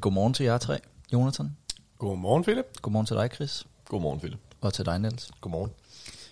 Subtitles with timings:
[0.00, 0.78] Jamen, godmorgen til jer tre,
[1.12, 1.56] Jonathan.
[1.98, 2.82] Godmorgen, Philip.
[2.82, 3.64] Godmorgen til dig, Chris.
[3.88, 4.38] Godmorgen, Philip.
[4.60, 5.30] Og til dig, Niels.
[5.40, 5.70] Godmorgen.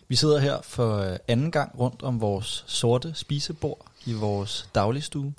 [0.08, 5.34] Vi sidder her for øh, anden gang rundt om vores sorte spisebord i vores dagligstue.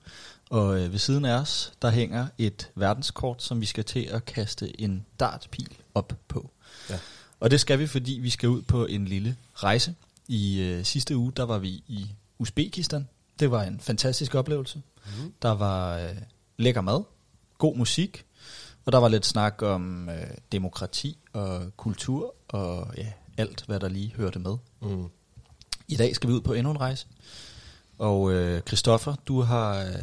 [0.49, 4.25] Og øh, ved siden af os, der hænger et verdenskort, som vi skal til at
[4.25, 6.49] kaste en dartpil op på.
[6.89, 6.99] Ja.
[7.39, 9.95] Og det skal vi, fordi vi skal ud på en lille rejse.
[10.27, 13.07] I øh, sidste uge, der var vi i Uzbekistan.
[13.39, 14.81] Det var en fantastisk oplevelse.
[15.05, 15.33] Mm.
[15.41, 16.15] Der var øh,
[16.57, 17.03] lækker mad,
[17.59, 18.25] god musik,
[18.85, 23.89] og der var lidt snak om øh, demokrati og kultur og ja, alt, hvad der
[23.89, 24.57] lige hørte med.
[24.81, 25.05] Mm.
[25.87, 27.07] I dag skal vi ud på endnu en rejse.
[27.97, 29.93] Og øh, Christoffer, du har øh,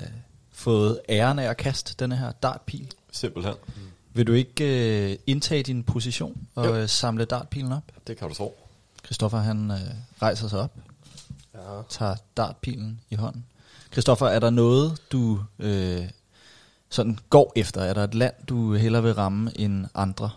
[0.52, 2.92] fået æren af at kaste denne her dartpil.
[3.12, 3.54] Simpelthen.
[4.14, 4.64] Vil du ikke
[5.12, 6.74] øh, indtage din position og Jo.
[6.76, 7.82] øh, samle dartpilen op?
[8.06, 8.58] Det kan du tro.
[9.04, 9.78] Christoffer han øh,
[10.22, 10.76] rejser sig op,
[11.54, 11.82] Ja.
[11.88, 13.44] tager dartpilen i hånden.
[13.92, 16.08] Christoffer, er der noget, du øh,
[16.88, 17.80] sådan går efter?
[17.80, 20.30] Er der et land, du hellere vil ramme end andre?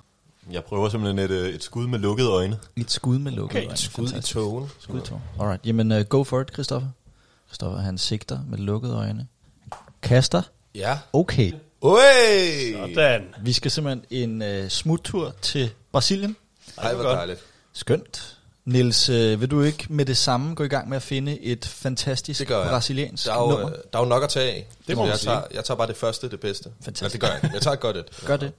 [0.52, 2.60] Jeg prøver simpelthen et, øh, et skud med lukkede øjne.
[2.76, 3.74] Et skud med lukket Okay, øjne.
[3.74, 4.34] et skud i Fantastisk.
[4.36, 4.70] togen.
[4.80, 5.22] Skud i tågen.
[5.40, 6.90] Alright, jamen uh, go for it, Christoffer.
[7.48, 9.28] Christoffer, han sigter med lukkede øjne.
[10.02, 10.42] Kaster.
[10.76, 11.00] Ja.
[11.14, 11.52] Okay.
[11.82, 12.74] Oi!
[12.94, 13.26] Sådan.
[13.42, 16.36] Vi skal simpelthen en uh, smuttur til Brasilien.
[16.78, 17.40] Ej, hvor dejligt.
[17.74, 18.39] Skønt.
[18.72, 21.66] Nils, uh, vil du ikke med det samme gå i gang med at finde et
[21.66, 22.70] fantastisk Det gør jeg.
[22.70, 23.68] brasiliansk Der er, jo, nummer?
[23.70, 24.68] øh, der er jo nok at tage af.
[24.88, 25.30] Det må jeg sige.
[25.30, 26.72] tager, jeg tager bare det første, det bedste.
[26.82, 27.22] Fantastisk.
[27.22, 27.54] Men det gør jeg.
[27.54, 28.06] Jeg tager godt et.
[28.28, 28.52] Gør det.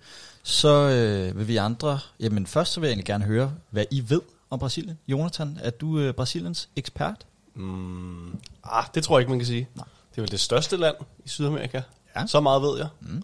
[0.42, 1.98] Så øh, vil vi andre...
[2.20, 4.98] Jamen først så vil jeg egentlig gerne høre, hvad I ved om Brasilien.
[5.08, 7.26] Jonathan, er du øh, Brasiliens ekspert?
[7.54, 9.68] Mm, ah, det tror jeg ikke, man kan sige.
[9.74, 9.84] Nej.
[10.10, 11.82] Det er vel det største land i Sydamerika.
[12.16, 12.26] Ja.
[12.26, 12.88] Så meget ved jeg.
[13.00, 13.22] Mm.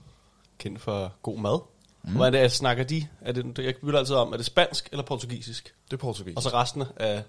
[0.58, 1.60] Kendt for god mad.
[2.06, 2.12] Mm.
[2.16, 3.06] Hvad er det, snakker de?
[3.20, 5.74] Er det, jeg bytter altid om, er det spansk eller portugisisk?
[5.84, 6.36] Det er portugisisk.
[6.36, 7.22] Og så resten af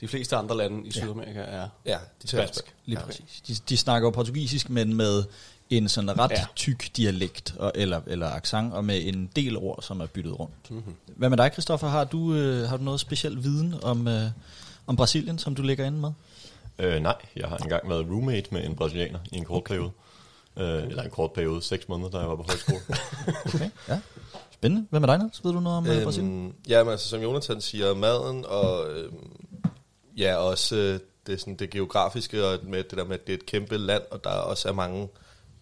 [0.00, 2.74] de fleste andre lande i Sydamerika er ja, de tager spansk.
[2.84, 3.04] Lige Ja.
[3.06, 3.40] præcis.
[3.46, 5.24] De, de snakker jo portugisisk, men med
[5.70, 6.38] en sådan ret ja.
[6.38, 6.46] Ja.
[6.56, 10.70] tyk dialekt, og, eller, eller accent, og med en del ord, som er byttet rundt.
[10.70, 10.94] Mm-hmm.
[11.06, 11.88] Hvad med dig, Christoffer?
[11.88, 14.22] Har du, øh, har du noget speciel viden om, øh,
[14.86, 16.10] om Brasilien, som du ligger inde med?
[16.78, 19.90] Øh, nej, jeg har engang været roommate med en brasilianer i en kort periode.
[20.56, 22.80] Øh, eller en kort periode, seks måneder, da jeg var på højskole.
[23.54, 24.00] Okay, ja.
[24.50, 24.86] Spændende.
[24.90, 25.44] Hvad med dig, Niels?
[25.44, 26.54] Ved du noget om øhm, Brasilien?
[26.68, 29.30] Ja, men altså, som Jonathan siger, maden og øhm,
[30.16, 33.36] ja, også øh, det, sådan, det geografiske og med det der med, at det er
[33.36, 35.08] et kæmpe land, og der også er mange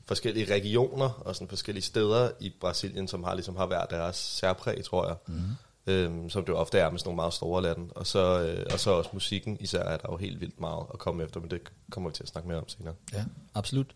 [0.06, 4.84] forskellige regioner og sådan forskellige steder i Brasilien, som har ligesom har hver deres særpræg,
[4.84, 5.16] tror jeg.
[5.26, 5.40] Mm.
[5.86, 7.92] Øhm, som det jo ofte er med sådan nogle meget store lande.
[7.94, 10.98] Og så, øh, og så også musikken især er der jo helt vildt meget at
[10.98, 11.60] komme efter, men det
[11.90, 12.94] kommer vi til at snakke mere om senere.
[13.12, 13.24] Ja,
[13.54, 13.86] absolut.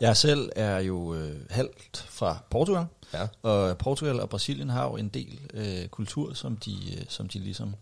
[0.00, 3.26] Jeg selv er jo øh, halvt fra Portugal, Ja.
[3.42, 7.38] og Portugal og Brasilien har jo en del øh, kultur, som de, øh, som de
[7.38, 7.74] ligesom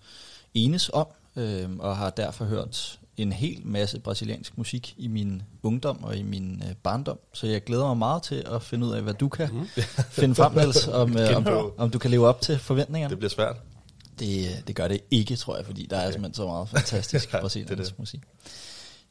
[0.55, 1.07] enes om,
[1.37, 6.23] øh, og har derfor hørt en hel masse brasiliansk musik i min ungdom og i
[6.23, 7.19] min øh, barndom.
[7.33, 9.67] Så jeg glæder mig meget til at finde ud af, hvad du kan mm.
[10.21, 13.11] finde frem, Niels, om, øh, om, om du kan leve op til forventningerne.
[13.11, 13.57] Det bliver svært.
[14.19, 17.41] Det, det gør det ikke, tror jeg, fordi der er simpelthen så meget fantastisk Ja,
[17.41, 17.99] brasiliansk det det.
[17.99, 18.21] musik.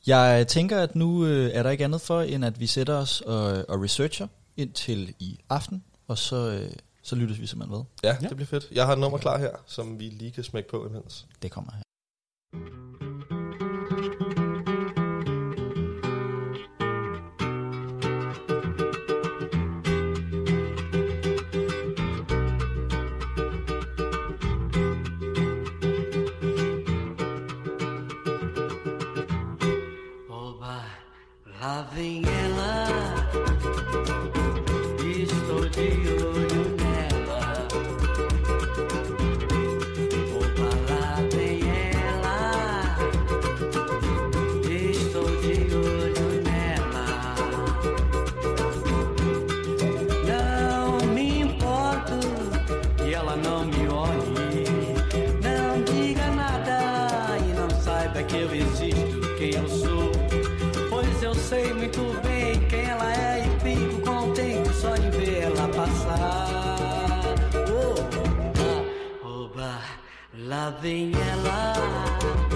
[0.07, 3.21] Jeg tænker, at nu øh, er der ikke andet for, end at vi sætter os
[3.21, 6.71] og, og researcher indtil i aften, og så, øh,
[7.03, 7.83] så lyttes vi simpelthen ved.
[8.03, 8.17] Ja, Ja.
[8.21, 8.67] ja, det bliver fedt.
[8.71, 11.25] Jeg har et nummer klar her, som vi lige kan smække på imens.
[11.41, 11.81] Det kommer her.
[70.69, 72.50] Vem ela.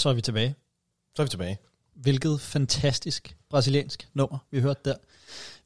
[0.00, 0.54] Så er vi tilbage.
[1.16, 1.58] Så er vi tilbage.
[1.94, 4.94] Hvilket fantastisk brasiliansk nummer, vi hørte der.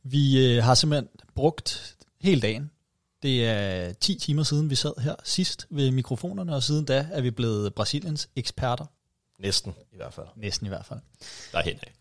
[0.02, 2.70] Vi øh, har simpelthen brugt hele dagen.
[3.22, 7.20] Det er 10 timer siden, vi sad her sidst ved mikrofonerne, og siden da er
[7.20, 8.86] vi blevet Brasiliens eksperter.
[9.38, 10.26] Næsten, i hvert fald.
[10.36, 11.00] Næsten i hvert fald.
[11.52, 11.92] Der er hen af.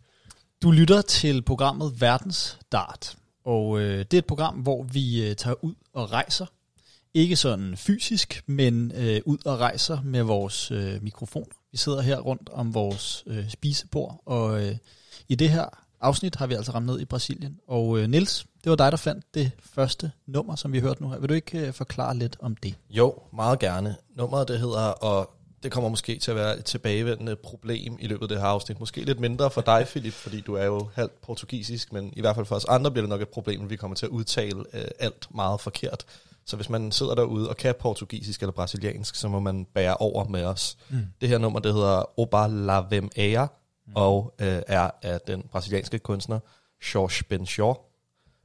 [0.62, 5.36] Du lytter til programmet Verdens Dart, og øh, det er et program, hvor vi øh,
[5.36, 6.46] tager ud og rejser.
[7.14, 11.63] Ikke sådan fysisk, men øh, ud og rejser med vores øh, mikrofoner.
[11.74, 14.76] Vi sidder her rundt om vores øh, spisebord, og øh,
[15.30, 15.66] i det her
[16.02, 17.60] afsnit har vi altså ramt ned i Brasilien.
[17.68, 21.10] Og øh, Nils, det var dig, der fandt det første nummer, som vi hørte nu
[21.10, 21.20] her.
[21.20, 22.76] Vil du ikke øh, forklare lidt om det?
[22.90, 23.96] Jo, meget gerne.
[24.16, 25.30] Nummeret det hedder, og
[25.64, 28.80] det kommer måske til at være et tilbagevendende problem i løbet af det her afsnit.
[28.80, 32.36] Måske lidt mindre for dig, Philip, fordi du er jo halvt portugisisk, men i hvert
[32.36, 34.64] fald for os andre bliver det nok et problem, at vi kommer til at udtale
[34.74, 36.06] øh, alt meget forkert.
[36.46, 40.28] Så hvis man sidder derude og kan portugisisk eller brasiliansk, så må man bære over
[40.28, 40.78] med os.
[40.90, 40.98] Mm.
[41.22, 43.94] Det her nummer, det hedder Oba La Vem Ea, mm.
[43.96, 46.40] og øh, er af den brasilianske kunstner
[46.96, 47.82] Jorge Benchor.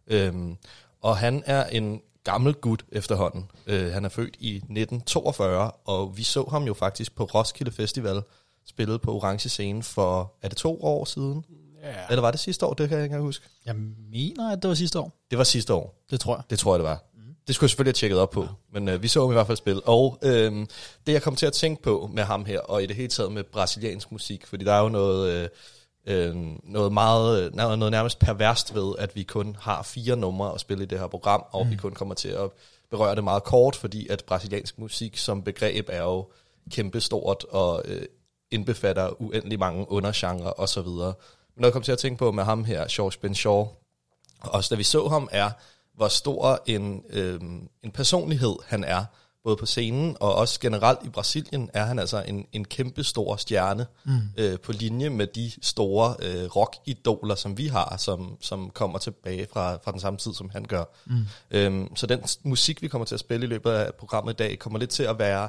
[0.06, 0.56] Øhm,
[1.00, 3.50] og han er en gammel gut efterhånden.
[3.66, 8.22] Øh, han er født i 1942, og vi så ham jo faktisk på Roskilde Festival,
[8.66, 11.44] spillet på Orange Scene for, er det to år siden?
[11.82, 11.94] Ja.
[12.10, 12.74] Eller var det sidste år?
[12.74, 13.46] Det kan jeg ikke engang huske.
[13.66, 13.76] Jeg
[14.10, 15.12] mener, at det var sidste år.
[15.30, 16.04] Det var sidste år.
[16.10, 16.42] Det tror jeg.
[16.50, 17.04] Det tror jeg, det var.
[17.48, 18.48] Det skulle jeg selvfølgelig have tjekket op på, ja.
[18.72, 19.80] men øh, vi så ham i hvert fald spille.
[19.80, 20.66] Og øh,
[21.06, 23.32] det, jeg kom til at tænke på med ham her, og i det hele taget
[23.32, 25.48] med brasiliansk musik, fordi der er jo noget, øh,
[26.06, 30.60] øh, noget meget, noget noget nærmest perverst ved, at vi kun har fire numre at
[30.60, 31.70] spille i det her program, og mm.
[31.70, 32.50] vi kun kommer til at
[32.90, 36.28] berøre det meget kort, fordi at brasiliansk musik som begreb er jo
[36.70, 38.02] kæmpestort og øh,
[38.50, 40.86] indbefatter uendelig mange undergenre osv.
[40.86, 41.14] Men noget,
[41.56, 43.72] jeg kom til at tænke på med ham her, George Benchor,
[44.40, 45.50] også da vi så ham, er,
[45.98, 47.40] hvor stor en, øh,
[47.82, 49.04] en personlighed han er,
[49.44, 53.36] både på scenen og også generelt i Brasilien, er han altså en, en kæmpe stor
[53.36, 54.20] stjerne mm.
[54.36, 59.46] øh, på linje med de store øh, rockidoler, som vi har, som, som kommer tilbage
[59.52, 60.84] fra, fra den samme tid, som han gør.
[61.06, 61.26] Mm.
[61.50, 64.58] Øhm, så den musik, vi kommer til at spille i løbet af programmet i dag,
[64.58, 65.48] kommer lidt til at være...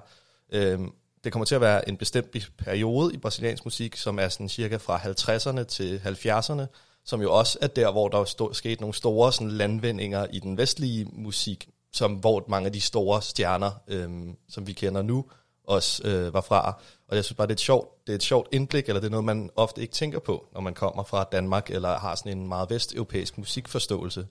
[0.53, 0.79] Øh,
[1.23, 4.77] det kommer til at være en bestemt periode i brasiliansk musik, som er sådan cirka
[4.77, 6.65] fra 50'erne til 70'erne,
[7.09, 10.57] som jo også er der, hvor der stod, skete nogle store sådan, landvindinger i den
[10.57, 15.25] vestlige musik, som hvor mange af de store stjerner, øhm, som vi kender nu,
[15.63, 16.81] også øh, var fra.
[17.07, 19.07] Og jeg synes bare, det er, et sjovt, det er et sjovt indblik, eller det
[19.07, 22.37] er noget, man ofte ikke tænker på, når man kommer fra Danmark, eller har sådan
[22.37, 24.27] en meget vesteuropæisk musikforståelse.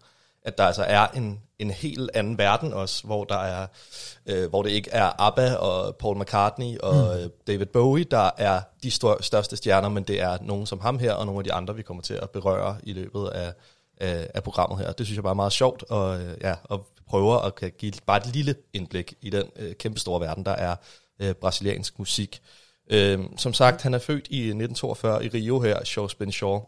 [0.48, 3.66] At der altså er en, en helt anden verden også, hvor der er,
[4.26, 7.30] øh, hvor det ikke er ABBA og Paul McCartney og mm.
[7.46, 11.12] David Bowie, der er de stor, største stjerner, men det er nogen som ham her,
[11.12, 13.52] og nogle af de andre, vi kommer til at berøre i løbet af,
[13.96, 14.92] af, af programmet her.
[14.92, 17.92] Det synes jeg bare er meget sjovt, og, øh, ja, og prøver at kan give
[18.06, 20.76] bare et lille indblik i den øh, kæmpe store verden, der er
[21.20, 22.42] øh, brasiliansk musik.
[22.90, 26.60] Øh, som sagt, han er født i 1942 i Rio her, Shaw Ben Shaw,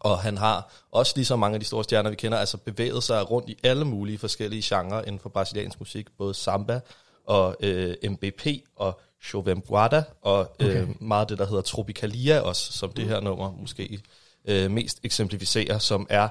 [0.00, 3.30] og han har også ligesom mange af de store stjerner, vi kender, altså bevæget sig
[3.30, 6.80] rundt i alle mulige forskellige genrer inden for brasiliansk musik, både samba
[7.26, 8.46] og øh, MBP
[8.76, 10.86] og Chovembuada, og øh, Okay.
[11.00, 14.00] meget af det, der hedder Tropicalia også, som det her nummer måske
[14.48, 16.28] øh, mest eksemplificerer, som er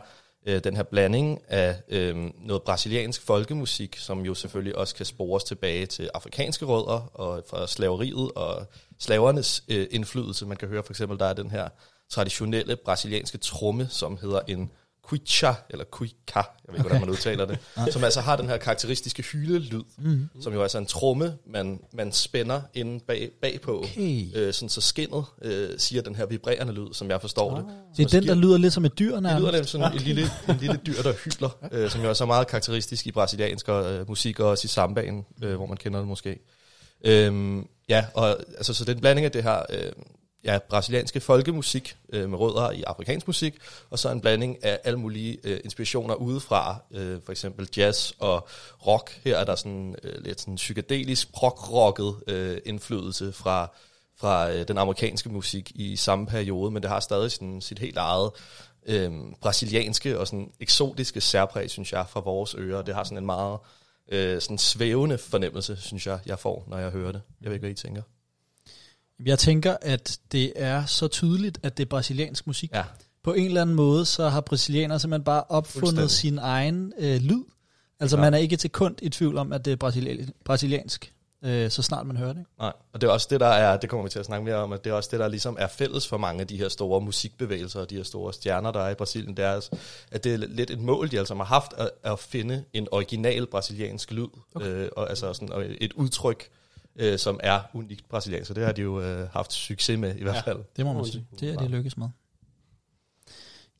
[0.47, 2.15] øh, den her blanding af øh,
[2.45, 7.67] noget brasiliansk folkemusik, som jo selvfølgelig også kan spores tilbage til afrikanske rødder og fra
[7.67, 8.65] slaveriet og
[8.99, 10.45] slavernes øh, indflydelse.
[10.45, 11.69] Man kan høre for eksempel, der er den her
[12.09, 14.71] traditionelle brasilianske tromme, som hedder en
[15.09, 17.57] quicha, eller quica, jeg ved ikke, hvordan man udtaler det,
[17.93, 20.29] som altså har den her karakteristiske hylelyd, mm.
[20.41, 24.27] som jo altså er en tromme, man, man spænder inde bag, bagpå, Okay.
[24.35, 27.65] øh, sådan så skinnet øh, siger den her vibrerende lyd, som jeg forstår det.
[27.97, 29.41] Det er den, der lyder lidt som et dyr Det nærmest.
[29.41, 32.25] lyder lidt som en lille, en lille dyr, der hyler, øh, som jo er så
[32.25, 35.99] meget karakteristisk i brasiliansk og, øh, musik, og også i sambaen, øh, hvor man kender
[35.99, 36.39] det måske.
[37.05, 39.91] Øhm, ja, og altså, så det er en blanding af det her øh,
[40.45, 43.55] ja, brasilianske folkemusik øh, med rødder i afrikansk musik,
[43.89, 48.47] og så en blanding af alle mulige øh, inspirationer udefra, øh, for eksempel jazz og
[48.87, 49.19] rock.
[49.23, 53.67] Her er der sådan øh, lidt sådan psykedelisk prog-rocket øh, indflydelse fra
[54.15, 57.97] fra øh, den amerikanske musik i samme periode, men det har stadig sådan, sit helt
[57.97, 58.31] eget
[58.85, 62.81] øh, brasilianske og sådan eksotiske særpræg, synes jeg, fra vores ører.
[62.81, 63.59] Det har sådan en meget
[64.11, 67.21] øh, sådan svævende fornemmelse, synes jeg, jeg får, når jeg hører det.
[67.41, 68.01] Jeg ved ikke, hvad I tænker.
[69.25, 72.71] Jeg tænker, at det er så tydeligt, at det er brasiliansk musik.
[72.73, 72.83] Ja,
[73.23, 77.43] På en eller anden måde, så har brasilianere simpelthen bare opfundet sin egen øh, lyd.
[77.99, 78.21] Altså Ja.
[78.21, 81.81] man er ikke til kund i tvivl om, at det er brasili- brasiliansk, øh, så
[81.81, 82.45] snart man hører det.
[82.59, 82.73] nej.
[82.93, 84.73] Og det er også det, der er, det kommer vi til at snakke mere om,
[84.73, 87.01] at det er også det, der ligesom er fælles for mange af de her store
[87.01, 89.37] musikbevægelser og de her store stjerner, der er i Brasilien.
[89.37, 89.69] Det er, altså,
[90.11, 93.45] at det er lidt et mål, de altså har haft, at, at finde en original
[93.47, 94.67] brasiliansk lyd, okay.
[94.67, 96.49] øh, og altså sådan og et udtryk,
[96.95, 98.47] øh, som er unikt brasiliansk.
[98.47, 100.59] Så det har de jo øh, haft succes med i hvert fald.
[100.77, 101.25] Det må man sige.
[101.39, 102.07] Det er de lykkes med.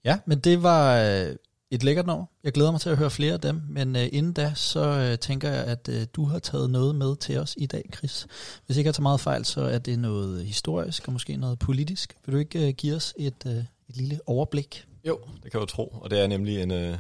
[0.06, 1.36] Ja, men det var øh,
[1.72, 2.26] et lækkert nummer.
[2.44, 5.20] Jeg glæder mig til at høre flere af dem, men øh, inden da, så øh,
[5.20, 8.28] tænker jeg, at øh, du har taget noget med til os i dag, Chris.
[8.66, 12.18] Hvis ikke jeg tager meget fejl, så er det noget historisk og måske noget politisk.
[12.26, 13.58] Vil du ikke øh, give os et, øh,
[13.90, 14.86] et lille overblik?
[15.08, 15.88] Jo, det kan du tro.
[16.02, 16.98] Og det er nemlig en, øh,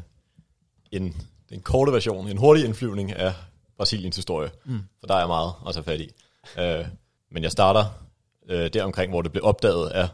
[0.91, 1.15] en,
[1.51, 3.34] en korte version, en hurtig indflyvning af
[3.77, 4.51] Brasiliens historie.
[4.65, 4.80] Mm.
[5.00, 6.12] For der er meget at tage fat i.
[6.60, 6.86] Øh,
[7.32, 7.86] men jeg starter
[8.50, 10.10] øh, der omkring, hvor det blev opdaget af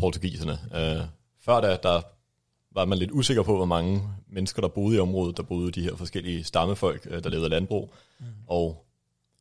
[0.00, 0.58] portugiserne.
[0.74, 1.06] Øh,
[1.44, 2.02] før da, der
[2.74, 5.36] var man lidt usikker på, hvor mange mennesker, der boede i området.
[5.36, 7.94] Der boede de her forskellige stammefolk, øh, der levede landbrug.
[8.20, 8.26] Mm.
[8.46, 8.84] Og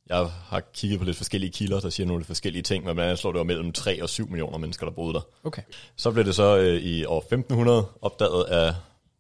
[0.10, 3.20] jeg har kigget på lidt forskellige kilder, der siger nogle forskellige ting, men blandt andet
[3.20, 5.22] slår det var mellem 3 og 7 millioner mennesker, der boede der.
[5.44, 5.62] Okay.
[5.96, 8.76] Så blev det så øh, i år 1500 opdaget af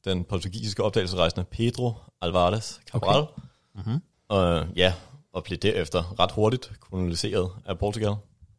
[0.05, 3.21] den portugisiske opdagelsesrejsende Pedro Alvarez Cabral.
[3.21, 3.41] Okay.
[3.75, 4.01] Mm-hmm.
[4.33, 4.93] Og ja,
[5.33, 8.15] og blev derefter ret hurtigt koloniseret af Portugal.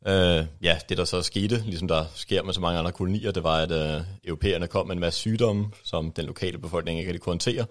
[0.06, 3.42] Øh, ja, det der så skete, ligesom der sker med så mange andre kolonier, det
[3.42, 7.30] var, at øh, europæerne kom med en masse sygdomme, som den lokale befolkning ikke kunne
[7.30, 7.66] håndtere.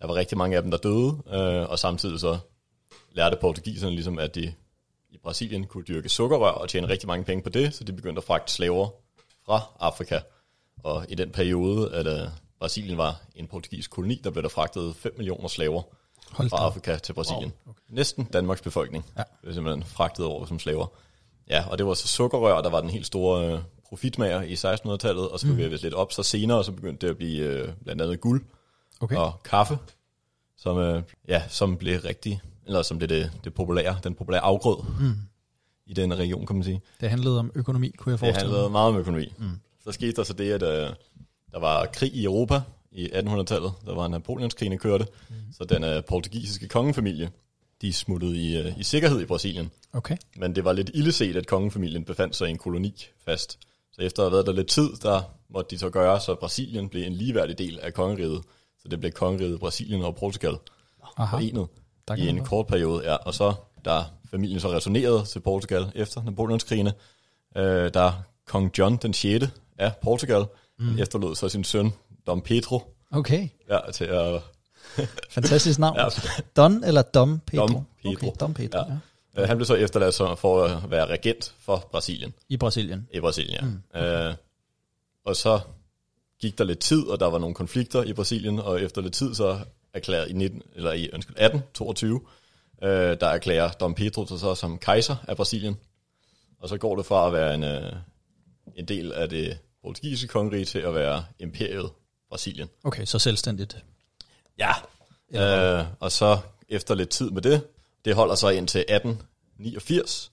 [0.00, 2.38] Der var rigtig mange af dem, der døde, øh, og samtidig så
[3.12, 4.52] lærte portugiserne ligesom, at de
[5.10, 8.18] i Brasilien kunne dyrke sukkerrør og tjene rigtig mange penge på det, så de begyndte
[8.18, 8.88] at fragte slaver
[9.46, 10.20] fra Afrika.
[10.82, 12.28] Og i den periode, at øh,
[12.58, 15.82] Brasilien var en portugisisk koloni, der blev der fragtet 5 millioner slaver
[16.32, 16.56] Hold fra.
[16.56, 17.52] Afrika til Brasilien.
[17.66, 17.70] Wow.
[17.74, 17.80] Okay.
[17.88, 19.22] Næsten Danmarks befolkning Ja.
[19.42, 20.86] blev simpelthen fragtet over som slaver.
[21.50, 23.58] Ja, og det var så sukkerrør, der var den helt store øh,
[23.88, 25.52] profitmager i 1600-tallet, og så Mm.
[25.52, 28.44] bevægede vi lidt op, så senere så begyndte det at blive øh, blandt andet guld
[29.00, 29.16] Okay.
[29.16, 29.78] og kaffe,
[30.56, 34.76] som, øh, ja, som blev rigtig, eller som blev det, det populære, den populære afgrød
[35.00, 35.12] Mm.
[35.86, 36.80] i den region, kan man sige.
[37.00, 38.72] Det handlede om økonomi, kunne jeg Det forestille handlede mig.
[38.72, 39.32] meget om økonomi.
[39.38, 39.50] Mm.
[39.84, 40.90] Så skete der så det, at øh,
[41.52, 43.72] der var krig i Europa i 1800-tallet.
[43.86, 45.06] Der var Napoleonskrigene kørte.
[45.28, 45.34] Mm.
[45.58, 47.30] Så den øh, portugisiske kongefamilie,
[47.82, 49.70] de smuttede i, øh, i sikkerhed i Brasilien.
[49.92, 50.16] Okay.
[50.36, 53.58] Men det var lidt illeset, at kongefamilien befandt sig i en koloni fast.
[53.92, 56.88] Så efter at have været der lidt tid, der måtte de så gøre, så Brasilien
[56.88, 58.42] blev en ligeværdig del af kongeriget.
[58.82, 60.56] Så det blev kongeriget Brasilien og Portugal
[61.16, 61.36] Aha.
[61.36, 61.68] forenet
[62.08, 62.48] Der i en godt.
[62.48, 63.04] kort periode.
[63.04, 63.14] Ja.
[63.14, 63.54] Og så,
[63.84, 66.92] da familien så returnerede til Portugal efter Napoleonskrigene,
[67.56, 68.12] øh, der
[68.46, 69.44] kong John den 6.
[69.78, 70.44] af Portugal
[70.78, 70.98] mm.
[70.98, 71.92] efterlod så sin søn
[72.30, 72.82] Dom Pedro
[73.12, 73.48] Okay.
[73.68, 74.42] ja, til at
[75.30, 75.96] Fantastisk navn.
[75.96, 76.08] Ja.
[76.56, 77.66] Don eller Dom Pedro?
[77.66, 78.26] Dom Pedro.
[78.26, 78.84] Okay, Dom Pedro, ja.
[79.36, 79.42] Ja.
[79.42, 82.34] Øh, han blev så efterladt så for at være regent for Brasilien.
[82.48, 83.08] I Brasilien.
[83.12, 84.00] I Brasilien, ja.
[84.00, 84.06] Mm.
[84.06, 84.34] Øh,
[85.24, 85.60] og så
[86.40, 89.34] gik der lidt tid, og der var nogle konflikter i Brasilien, og efter lidt tid
[89.34, 89.58] så
[89.94, 92.20] erklærede i, 19, eller i undskyld, 1822,
[92.82, 95.76] øh, der erklærer Dom Pedro sig så som kejser af Brasilien.
[96.60, 97.92] Og så går det fra at være en, øh,
[98.76, 101.90] en del af det portugisiske kongerige til at være imperiet
[102.30, 102.68] Brasilien.
[102.84, 103.84] Okay, så selvstændigt.
[104.58, 104.72] Ja.
[105.34, 107.66] Øh, og så efter lidt tid med det,
[108.04, 110.30] det holder sig indtil 1889,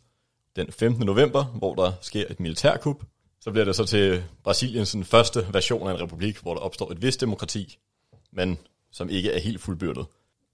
[0.55, 1.05] den 15.
[1.05, 3.03] november, hvor der sker et militærkup.
[3.41, 7.01] Så bliver det så til Brasiliens første version af en republik, hvor der opstår et
[7.01, 7.77] vist demokrati,
[8.31, 8.57] men
[8.91, 10.05] som ikke er helt fuldbyrdet.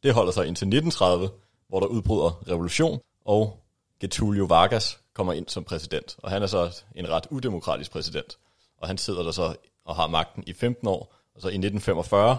[0.03, 1.29] Det holder sig indtil 1930,
[1.67, 3.59] hvor der udbryder revolution, og
[3.99, 6.15] Getulio Vargas kommer ind som præsident.
[6.17, 8.37] Og han er så en ret udemokratisk præsident.
[8.77, 11.15] Og han sidder der så og har magten i 15 år.
[11.35, 12.37] Og så i 1945,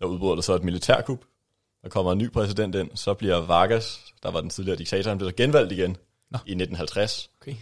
[0.00, 1.24] der udbryder der så et militærkup.
[1.82, 2.90] Der kommer en ny præsident ind.
[2.94, 5.96] Så bliver Vargas, der var den tidligere diktator, han bliver så genvalgt igen
[6.30, 6.38] Nå.
[6.46, 7.30] i 1950.
[7.40, 7.54] Okay.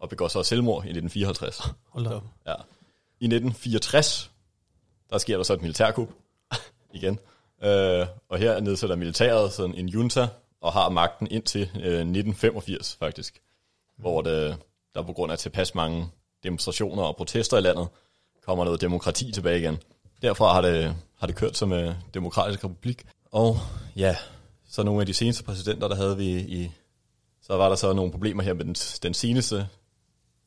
[0.00, 1.74] Og begår så selvmord i 1954.
[1.88, 2.24] Hold op.
[2.46, 2.54] Ja.
[3.20, 4.30] I 1964,
[5.10, 6.08] der sker der så et militærkup
[6.94, 7.18] igen.
[7.62, 10.28] Øh, og her nedsætter militæret sådan en junta
[10.60, 13.40] og har magten indtil øh, 1985 faktisk.
[13.98, 14.56] Hvor det,
[14.94, 16.08] der på grund af tilpas mange
[16.42, 17.88] demonstrationer og protester i landet,
[18.42, 19.78] kommer noget demokrati tilbage igen.
[20.24, 23.02] Derfra har det, har det kørt som øh, demokratisk republik.
[23.32, 23.58] Og
[23.96, 24.16] ja,
[24.68, 26.70] så nogle af de seneste præsidenter, der havde vi i...
[27.42, 29.68] Så var der så nogle problemer her med den, den seneste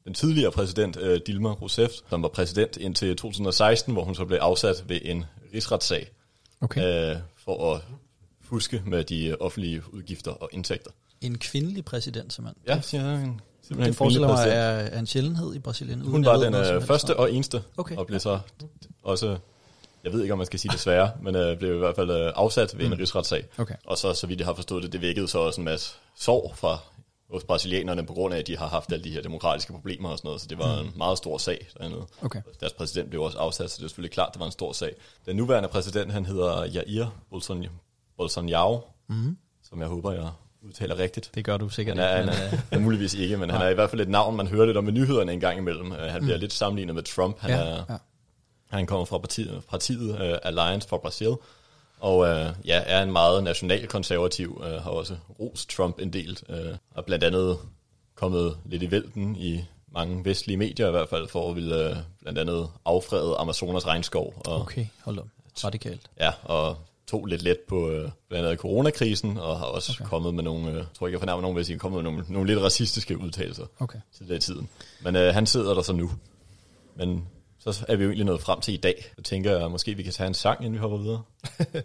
[0.05, 4.37] den tidligere præsident øh, Dilma Rousseff, som var præsident indtil 2016, hvor hun så blev
[4.37, 6.09] afsat ved en rigsretssag
[6.61, 7.11] Okay.
[7.11, 7.81] øh, for at
[8.41, 10.91] fuske med de offentlige udgifter og indtægter.
[11.21, 12.63] En kvindelig præsident, simpelthen.
[12.67, 13.23] Ja, siger jeg.
[13.23, 16.01] En, simpelthen Det forestiller mig er, er en sjældenhed i Brasilien.
[16.01, 17.95] Hun var den øh, første og eneste, Okay.
[17.95, 18.39] og blev så
[19.03, 19.37] også,
[20.07, 22.31] jeg ved ikke om man skal sige desværre, men øh, blev i hvert fald øh,
[22.35, 23.45] afsat ved en rigsretssag.
[23.57, 23.75] Okay.
[23.85, 26.53] Og så, så vidt jeg har forstået det, det vækkede så også en masse sorg
[26.55, 26.79] fra
[27.31, 30.17] hos brasilianerne på grund af, at de har haft alle de her demokratiske problemer og
[30.17, 32.05] sådan noget, så det var en meget stor sag dernede.
[32.21, 32.41] Okay.
[32.59, 34.95] Deres præsident blev også afsat, så det er selvfølgelig klart, det var en stor sag.
[35.25, 37.69] Den nuværende præsident, han hedder Jair Bolson-
[38.17, 39.37] Bolsonaro, mm-hmm.
[39.69, 40.29] som jeg håber, jeg
[40.61, 41.31] udtaler rigtigt.
[41.35, 43.49] Det gør du sikkert Han er, ikke, han men, øh, er, er muligvis ikke, men
[43.49, 45.57] han er i hvert fald et navn, man hører lidt om i nyhederne en gang
[45.57, 45.91] imellem.
[45.91, 47.39] Uh, han bliver lidt sammenlignet med Trump.
[47.39, 47.97] Han, Ja, er, ja.
[48.69, 51.35] Han kommer fra partiet, partiet uh, Alliance for Brazil,
[51.99, 56.75] og uh, ja, er en meget nationalkonservativ, uh, har også rost Trump en del, uh,
[56.95, 57.57] og blandt andet
[58.15, 61.97] kommet lidt i vælten i mange vestlige medier i hvert fald, for at ville uh,
[62.21, 64.41] blandt andet affrede Amazonas regnskov.
[64.45, 65.27] Og, okay, hold op.
[65.63, 66.01] Radikalt.
[66.19, 66.77] Ja, og
[67.07, 70.09] tog lidt let på øh, blandt andet coronakrisen, og har også okay.
[70.09, 72.47] kommet med nogle, øh, tror ikke jeg fornærmer nogen, hvis jeg kommet med nogle, nogle
[72.47, 73.99] lidt racistiske udtalelser Okay.
[74.17, 74.69] til det tiden.
[75.01, 76.11] Men øh, han sidder der så nu.
[76.95, 77.27] Men
[77.71, 79.11] så er vi jo egentlig nået frem til i dag.
[79.17, 81.21] Jeg tænker, at måske vi kan tage en sang, inden vi hopper videre.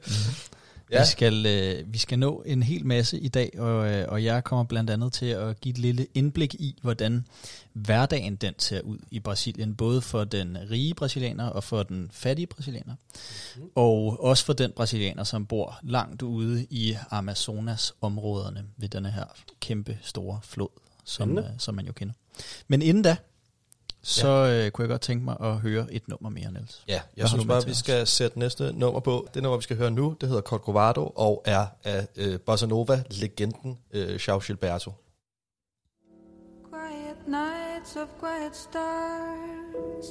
[0.92, 1.00] Ja.
[1.00, 4.44] Vi, skal, øh, vi skal nå en hel masse i dag, og, øh, og jeg
[4.44, 7.26] kommer blandt andet til at give et lille indblik i, hvordan
[7.72, 12.46] hverdagen den ser ud i Brasilien, både for den rige brasilianer og for den fattige
[12.46, 12.94] brasilianer,
[13.56, 13.62] mm.
[13.74, 19.24] og også for den brasilianer, som bor langt ude i Amazonas-områderne ved denne her
[19.60, 20.68] kæmpe store flod,
[21.04, 22.14] som, øh, som man jo kender.
[22.68, 23.16] Men inden da,
[24.02, 26.84] så øh, kunne jeg godt tænke mig at høre et nummer mere, Niels.
[26.88, 27.76] Ja, Hvad jeg har synes bare, vi os?
[27.76, 29.28] skal sætte næste nummer på.
[29.34, 33.78] Det nummer, vi skal høre nu, det hedder Corcovado og er af øh, Bossa Nova-legenden
[33.92, 34.90] øh, Chao Gilberto.
[36.70, 40.06] Quiet nights of quiet stars,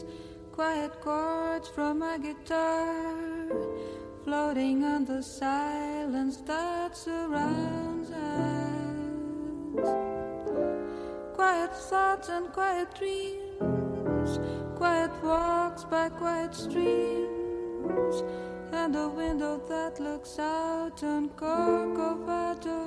[0.56, 3.06] quiet chords from a guitar,
[4.24, 8.82] floating on the silence that surrounds us.
[11.36, 13.51] Quiet thoughts and quiet dreams,
[14.76, 18.24] quiet walks by quiet streams,
[18.72, 22.82] and a window that looks out on Corcovado.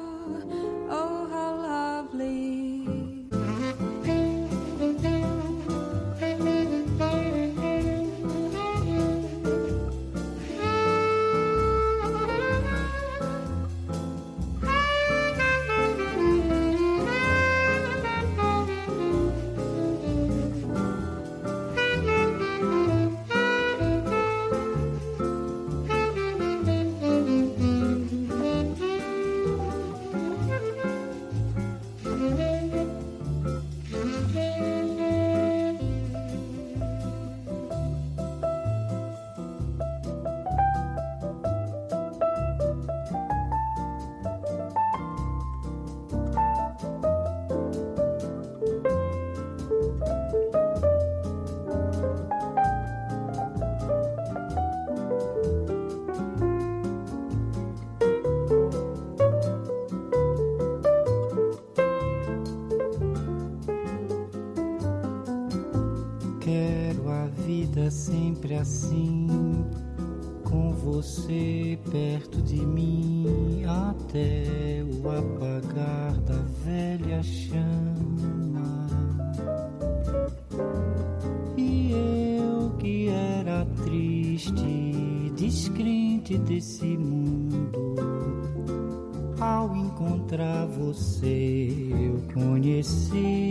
[89.44, 93.50] Ao encontrar você eu conheci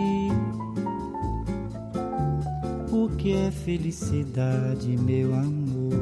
[2.91, 5.93] o que é felicidade, meu amor.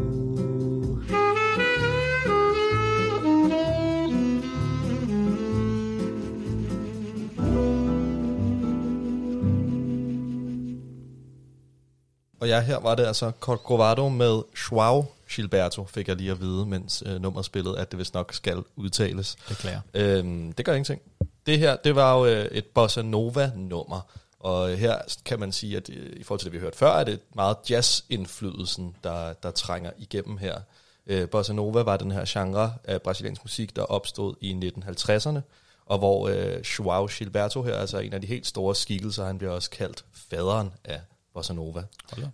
[12.39, 16.65] Og ja, her var det altså Corcovado med Joao Gilberto, fik jeg lige at vide,
[16.65, 19.35] mens øh, nummeret spillede, at det vist nok skal udtales.
[19.47, 19.81] Beklager.
[19.93, 21.01] Øhm, det gør ingenting.
[21.45, 24.01] Det her, det var jo øh, et bossa nova-nummer,
[24.39, 26.75] og øh, her kan man sige, at øh, i forhold til det, vi har hørt
[26.75, 30.59] før, er det meget jazz-indflydelsen, der, der trænger igennem her.
[31.07, 35.39] Øh, bossa nova var den her genre af brasiliansk musik, der opstod i 1950'erne,
[35.85, 39.53] og hvor øh, Joao Gilberto her, altså en af de helt store skikkelser, han bliver
[39.53, 41.01] også kaldt faderen af
[41.33, 41.83] bossa nova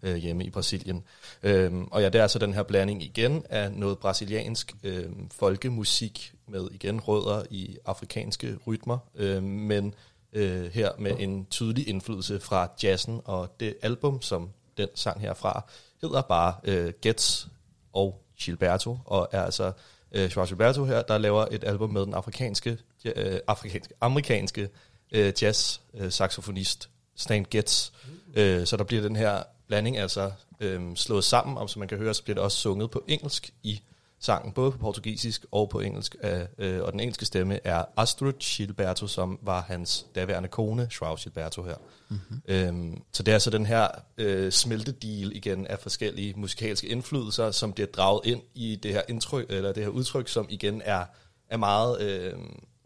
[0.03, 1.03] øh, hjemme i Brasilien.
[1.43, 6.33] Øhm, og ja, det er altså den her blanding igen af noget brasiliansk øh, folkemusik
[6.47, 9.93] med igen rødder i afrikanske rytmer, øh, men
[10.33, 15.65] øh, her med en tydelig indflydelse fra jazzen, og det album, som den sang herfra,
[16.01, 17.47] hedder bare øh, Gets
[17.93, 19.71] og Gilberto, og er altså
[20.11, 24.69] øh, Joao Gilberto her, der laver et album med den afrikanske, øh, afrikanske amerikanske
[25.11, 27.91] øh, jazz øh, saxofonist Stan Getz.
[28.35, 31.97] Øh, så der bliver den her blanding altså øh, slået sammen, og som man kan
[31.97, 33.81] høre, så bliver det også sunget på engelsk i
[34.19, 38.33] sangen, både på portugisisk og på engelsk, øh, øh, og den engelske stemme er Astrid
[38.33, 41.75] Gilberto, som var hans daværende kone, Joao Gilberto her.
[42.09, 42.41] Mm-hmm.
[42.47, 47.73] Øhm, så det er altså den her øh, smeltedeal igen af forskellige musikalske indflydelser, som
[47.73, 51.05] bliver draget ind i det her, indtryk, eller det her udtryk, som igen er,
[51.49, 52.33] er meget øh,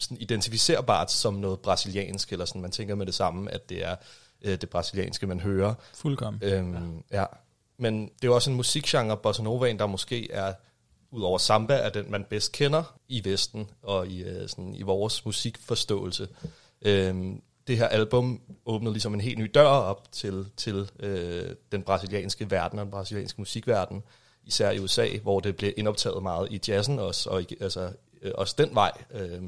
[0.01, 3.95] sådan identificerbart som noget brasiliansk, eller sådan, man tænker med det samme, at det er
[4.41, 5.73] øh, det brasilianske, man hører.
[5.93, 6.41] Fuldkommen.
[6.43, 7.25] Øhm, ja.
[7.77, 10.53] Men det er også en musikgenre, bossa novaen, der måske er,
[11.11, 15.25] udover samba, er den, man bedst kender i Vesten og i, øh, sådan, i vores
[15.25, 16.27] musikforståelse.
[16.81, 21.83] Øhm, det her album åbnede ligesom en helt ny dør op til, til øh, den
[21.83, 24.03] brasilianske verden og den brasilianske musikverden,
[24.43, 28.31] især i USA, hvor det blev indoptaget meget i jazzen også, og i, altså, øh,
[28.35, 29.41] også den vej øh,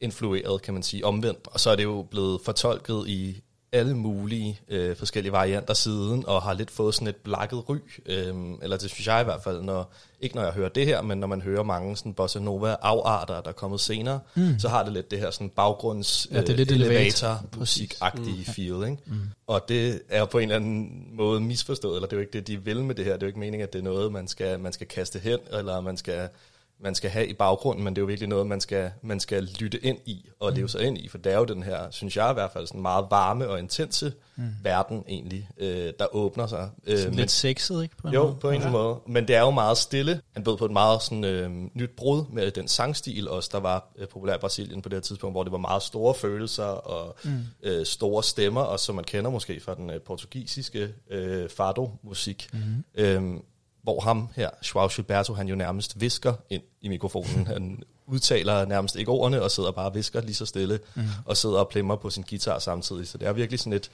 [0.00, 1.48] influeret, kan man sige, omvendt.
[1.50, 6.42] Og så er det jo blevet fortolket i alle mulige øh, forskellige varianter siden, og
[6.42, 9.62] har lidt fået sådan et blakket ry, øh, eller det synes jeg i hvert fald,
[9.62, 12.76] når, ikke når jeg hører det her, men når man hører mange sådan bossa nova
[12.82, 14.58] afarter, der er kommet senere, mm.
[14.58, 17.44] så har det lidt det her sådan baggrunds Ja, det er lidt øh, elevator.
[17.56, 18.54] musikagtige mm.
[18.54, 19.02] feel, ikke?
[19.06, 19.20] Mm.
[19.46, 22.46] Og det er på en eller anden måde misforstået, eller det er jo ikke det,
[22.46, 24.28] de vil med det her, det er jo ikke meningen, at det er noget, man
[24.28, 26.28] skal, man skal kaste hen, eller man skal
[26.82, 29.48] man skal have i baggrunden, men det er jo virkelig noget, man skal, man skal
[29.60, 32.16] lytte ind i og leve sig ind i, for det er jo den her, synes
[32.16, 34.44] jeg i hvert fald, sådan meget varme og intense mm.
[34.62, 36.70] verden egentlig, øh, der åbner sig.
[36.86, 37.96] Øh, Sådan men- lidt sexet, ikke?
[37.96, 38.36] På en jo, måde?
[38.40, 38.96] på en eller anden måde.
[39.06, 40.20] Men det er jo meget stille.
[40.32, 43.92] Han bød på et meget sådan, øh, nyt brud med den sangstil også, der var
[43.98, 47.16] øh, populær i Brasilien på det her tidspunkt, hvor det var meget store følelser og
[47.24, 47.30] mm.
[47.62, 52.48] øh, store stemmer, og som man kender måske fra den øh, portugisiske øh, fado-musik.
[52.52, 52.84] Mm-hmm.
[52.94, 53.40] Øh,
[53.82, 57.46] hvor ham her, Joao Gilberto, han jo nærmest visker ind i mikrofonen.
[57.46, 61.02] Han udtaler nærmest ikke ordene, og sidder bare og visker lige så stille, mm.
[61.24, 63.08] og sidder og plemmer på sin guitar samtidig.
[63.08, 63.90] Så det er virkelig sådan et,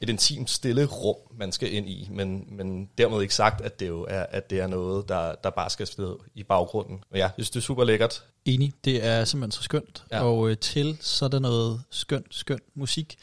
[0.00, 3.88] et intimt, stille rum, man skal ind i, men, men dermed ikke sagt, at det
[3.88, 7.04] jo er, at det er noget, der, der bare skal stå i baggrunden.
[7.10, 8.24] Og ja, jeg synes, det er super lækkert.
[8.44, 10.04] Enig, det er simpelthen så skønt.
[10.10, 10.22] Ja.
[10.22, 13.16] Og øh, til så der noget skønt, skønt musik.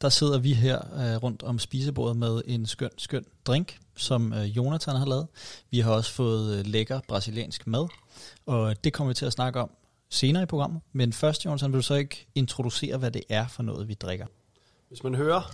[0.00, 4.56] Der sidder vi her øh, rundt om spisebordet med en skøn, skøn drink, som øh,
[4.56, 5.26] Jonathan har lavet.
[5.70, 7.88] Vi har også fået øh, lækker brasiliansk mad,
[8.46, 9.70] og det kommer vi til at snakke om
[10.10, 10.82] senere i programmet.
[10.92, 14.26] Men først, Jonathan, vil du så ikke introducere, hvad det er for noget, vi drikker?
[14.88, 15.52] Hvis man hører,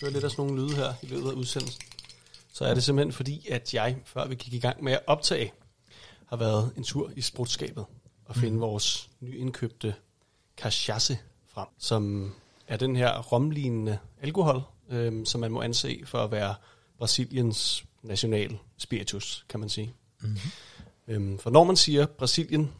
[0.00, 1.82] hører lidt af sådan nogle lyde her i løbet af udsendelsen,
[2.52, 5.52] så er det simpelthen fordi, at jeg, før vi gik i gang med at optage,
[6.26, 7.84] har været en tur i sprutskabet
[8.24, 8.60] og finde mm.
[8.60, 9.94] vores nyindkøbte
[10.56, 12.32] cachasse frem, som
[12.68, 16.54] er den her romlignende alkohol, øhm, som man må anse for at være
[16.98, 19.94] Brasiliens national spiritus, kan man sige.
[20.20, 20.36] Mm.
[21.08, 22.72] Øhm, for når man siger Brasilien,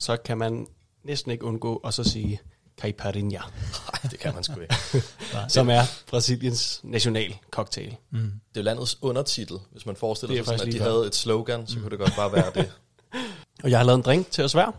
[0.00, 0.66] så kan man
[1.04, 2.40] næsten ikke undgå at så sige
[2.80, 4.74] caipirinha Nej, det kan man sgu ikke.
[5.48, 7.96] som er Brasiliens national cocktail.
[8.10, 8.18] Mm.
[8.18, 11.06] Det er jo landets undertitel, hvis man forestiller er sig, sådan, at de lige havde
[11.06, 12.72] et slogan, så kunne det godt bare være det.
[13.64, 14.70] Og jeg har lavet en drink til os hver,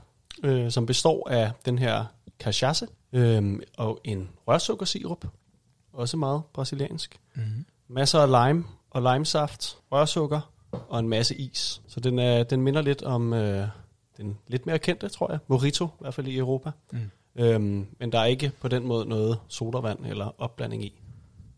[0.43, 2.05] øh, som består af den her
[2.39, 5.25] cachasse øh, og en rørsukkersirup,
[5.93, 7.65] også meget brasiliansk, Mm.
[7.87, 10.51] masser af lime og limesaft, rørsukker
[10.89, 11.81] og en masse is.
[11.87, 13.67] Så den, er, den minder lidt om øh,
[14.21, 16.71] den lidt mere kendte, tror jeg, Morito, i hvert fald i Europa.
[16.91, 16.99] Mm.
[17.35, 20.93] Øhm, men der er ikke på den måde noget sodavand eller opblanding i.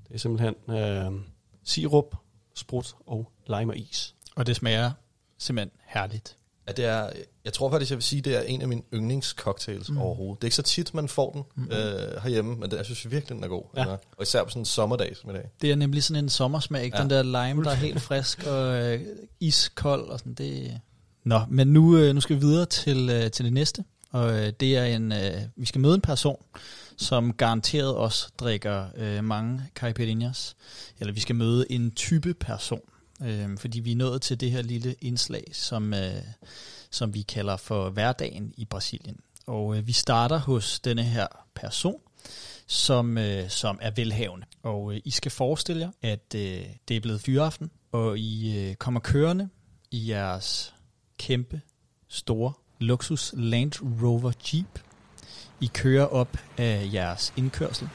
[0.08, 1.22] Det er simpelthen øh,
[1.64, 2.16] sirup,
[2.56, 4.16] sprut og lime og is.
[4.36, 4.92] Og det smager
[5.38, 6.38] simpelthen herligt.
[6.68, 7.10] Ja, det er,
[7.46, 9.98] jeg tror faktisk, jeg vil sige, det er en af mine yndlingscocktails mm.
[9.98, 10.42] overhovedet.
[10.42, 11.64] Det er ikke så tit, man får den mm.
[11.64, 13.64] øh, herhjemme, men det, jeg synes virkelig, den er god.
[13.76, 13.82] Ja.
[13.82, 13.98] Er.
[14.18, 15.50] Og især på sådan en sommerdag som i dag.
[15.62, 16.98] Det er nemlig sådan en sommersmag, ikke?
[16.98, 17.02] Ja.
[17.02, 19.02] Den der lime, der er helt frisk og øh,
[19.40, 20.34] iskold og sådan.
[20.34, 20.82] Det...
[21.24, 23.84] Nå, men nu, øh, nu skal vi videre til, øh, til det næste.
[24.12, 25.14] Og øh, det er en,
[25.56, 26.46] vi skal møde en person,
[26.98, 30.56] som garanteret også drikker øh, mange caipirinhas.
[31.00, 32.82] Eller vi skal møde en type person.
[33.22, 36.24] Øh, fordi vi er nået til det her lille indslag, som, øh,
[36.92, 39.20] som vi kalder for hverdagen i Brasilien.
[39.48, 42.02] Og øh, vi starter hos denne her person,
[42.68, 44.46] som, øh, som er velhavende.
[44.64, 48.76] Og øh, I skal forestille jer, at øh, det er blevet fyreaften, og I øh,
[48.76, 49.50] kommer kørende
[49.92, 50.74] i jeres
[51.28, 51.62] kæmpe,
[52.08, 53.72] store luksus Land
[54.04, 54.80] Rover Jeep.
[55.60, 57.90] I kører op af jeres indkørsel,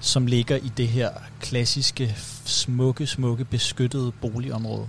[0.00, 4.88] som ligger i det her klassiske, smukke, smukke, beskyttede boligområde.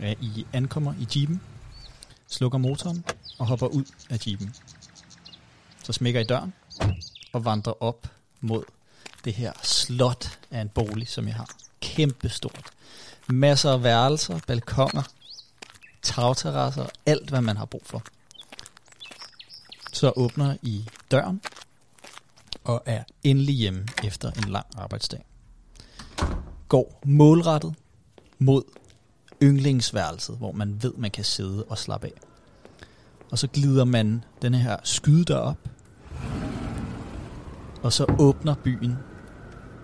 [0.00, 1.40] Ja, I ankommer i Jeepen,
[2.28, 3.04] slukker motoren
[3.38, 4.54] og hopper ud af Jeepen.
[5.84, 6.52] Så smækker I døren
[7.32, 8.06] og vandrer op
[8.40, 8.62] mod
[9.24, 11.50] det her slot af en bolig, som jeg har.
[11.80, 12.70] Kæmpe stort.
[13.28, 15.02] Masser af værelser, balkonger,
[16.02, 18.02] tagterrasser, alt hvad man har brug for.
[19.92, 21.40] Så åbner I døren
[22.64, 25.24] og er endelig hjemme efter en lang arbejdsdag.
[26.68, 27.74] Går målrettet
[28.38, 28.62] mod
[29.42, 32.12] yndlingsværelset, hvor man ved, man kan sidde og slappe af.
[33.30, 35.68] Og så glider man denne her skydedør op,
[37.82, 38.96] og så åbner byen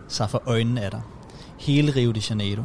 [0.09, 1.03] sig for øjnene af dig.
[1.59, 2.63] Hele Rio de Janeiro.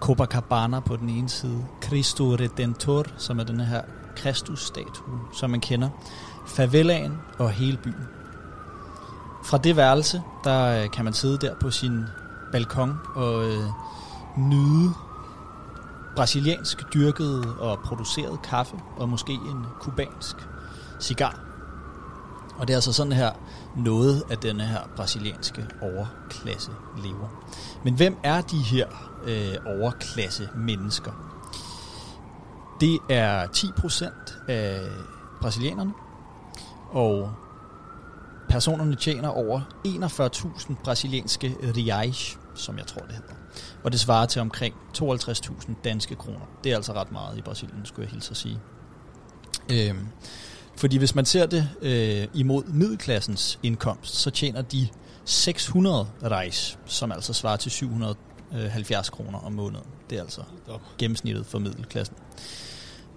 [0.00, 1.66] Copacabana på den ene side.
[1.82, 3.82] Cristo Redentor, som er den her
[4.16, 5.88] Kristus-statue, som man kender.
[6.46, 8.08] Favelaen og hele byen.
[9.44, 12.04] Fra det værelse, der øh, kan man sidde der på sin
[12.52, 13.64] balkon og øh,
[14.36, 14.94] nyde
[16.16, 20.36] brasiliansk dyrket og produceret kaffe og måske en kubansk
[21.00, 21.47] cigar.
[22.58, 23.32] Og det er altså sådan her
[23.76, 26.70] noget af denne her brasilianske overklasse
[27.02, 27.28] lever.
[27.84, 28.86] Men hvem er de her
[29.24, 31.12] øh, overklasse mennesker?
[32.80, 34.80] Det er 10% af
[35.40, 35.92] brasilianerne,
[36.90, 37.32] og
[38.48, 43.34] personerne tjener over 41.000 brasilianske reais, som jeg tror det hedder.
[43.84, 46.46] Og det svarer til omkring 52.000 danske kroner.
[46.64, 48.60] Det er altså ret meget i Brasilien, skulle jeg hilse at sige.
[49.72, 50.08] Øhm,
[50.78, 54.88] fordi hvis man ser det øh, imod middelklassens indkomst, så tjener de
[55.24, 59.86] 600 reis, som altså svarer til 770 kroner om måneden.
[60.10, 60.42] Det er altså
[60.98, 62.16] gennemsnittet for middelklassen.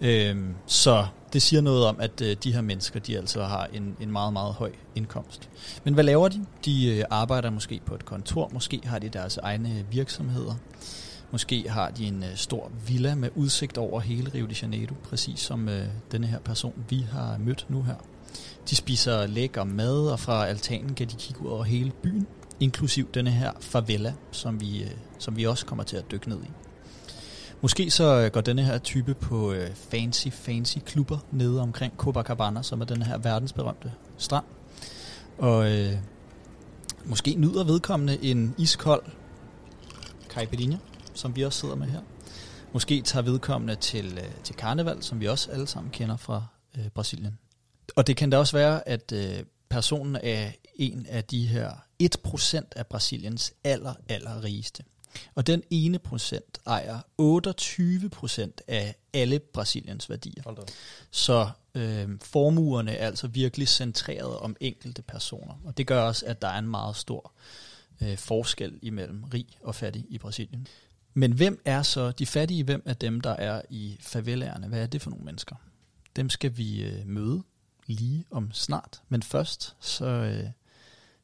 [0.02, 3.96] Øhm, så det siger noget om, at øh, de her mennesker, de altså har en,
[4.00, 5.50] en meget, meget høj indkomst.
[5.84, 6.46] Men hvad laver de?
[6.66, 10.56] De øh, arbejder måske på et kontor, måske har de deres egne virksomheder,
[11.32, 15.40] måske har de en øh, stor villa med udsigt over hele Rio de Janeiro, præcis
[15.40, 17.96] som øh, denne her person, vi har mødt nu her.
[18.70, 22.28] De spiser lækker mad, og fra altanen kan de kigge ud over hele byen,
[22.60, 26.38] inklusiv denne her favela, som vi, øh, som vi også kommer til at dykke ned
[26.44, 26.50] i.
[27.62, 32.64] Måske så øh, går denne her type på øh, fancy, fancy klubber nede omkring Copacabana,
[32.64, 34.46] som er den her verdensberømte strand.
[35.38, 35.94] Og øh,
[37.06, 39.04] måske nyder vedkommende en iskold
[40.30, 40.78] caipirinha,
[41.22, 42.02] som vi også sidder med her.
[42.74, 46.46] Måske tager vedkommende til, øh, til karneval, som vi også alle sammen kender fra
[46.78, 47.38] øh, Brasilien.
[47.96, 51.72] Og det kan da også være, at øh, personen er en af de her
[52.04, 54.84] 1% af Brasiliens aller, aller rigeste.
[55.36, 60.44] Og den ene procent ejer 28 procent af alle Brasiliens værdier.
[61.12, 65.54] Så øh, formuerne er altså virkelig centreret om enkelte personer.
[65.66, 67.34] Og det gør også, at der er en meget stor
[68.02, 70.68] øh, forskel imellem rig og fattig i Brasilien.
[71.14, 72.64] Men hvem er så de fattige?
[72.64, 74.68] Hvem er dem, der er i favelaerne?
[74.68, 75.56] Hvad er det for nogle mennesker?
[76.16, 77.44] Dem skal vi øh, møde
[77.88, 79.02] lige om snart.
[79.10, 80.50] Men først, så, øh,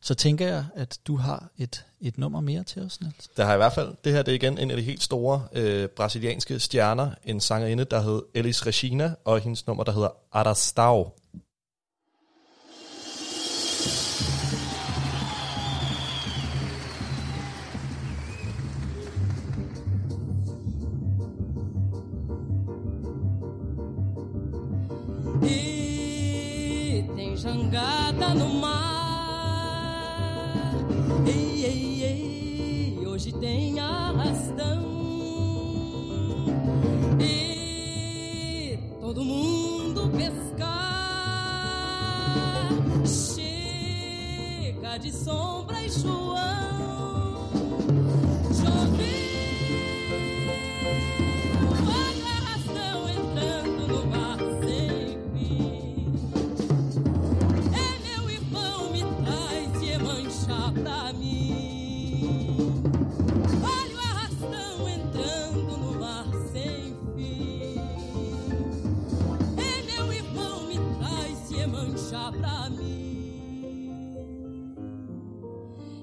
[0.02, 3.28] så tænker jeg, at du har et, et nummer mere til os, Niels.
[3.38, 5.47] Der har i hvert fald, det her det er igen en af de helt store
[5.54, 11.12] øh, brasilianske stjerner, en sangerinde, der hed Elis Regina, og hendes nummer, der hedder Arastao.
[27.48, 30.16] jangada no mar.
[31.26, 34.84] Ei, ei, ei, hoje tem arrastão.
[37.22, 40.68] E todo mundo pescar.
[43.06, 47.17] Chega de sombra e João.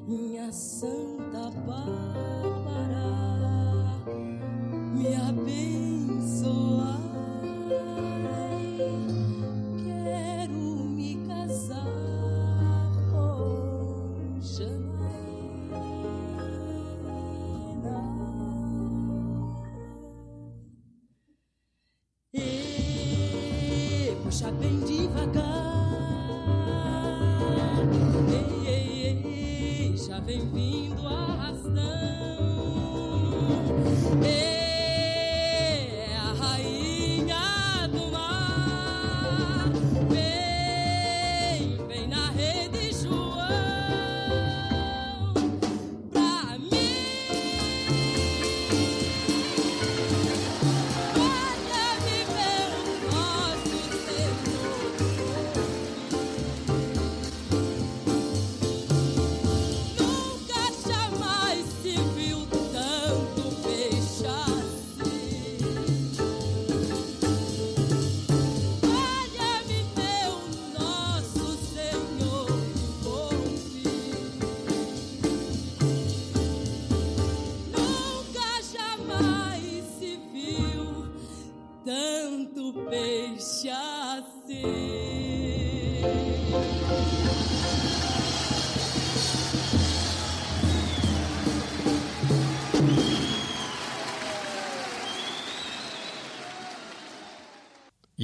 [0.07, 3.05] minha Santa Bárbara,
[4.93, 6.74] me abençoa.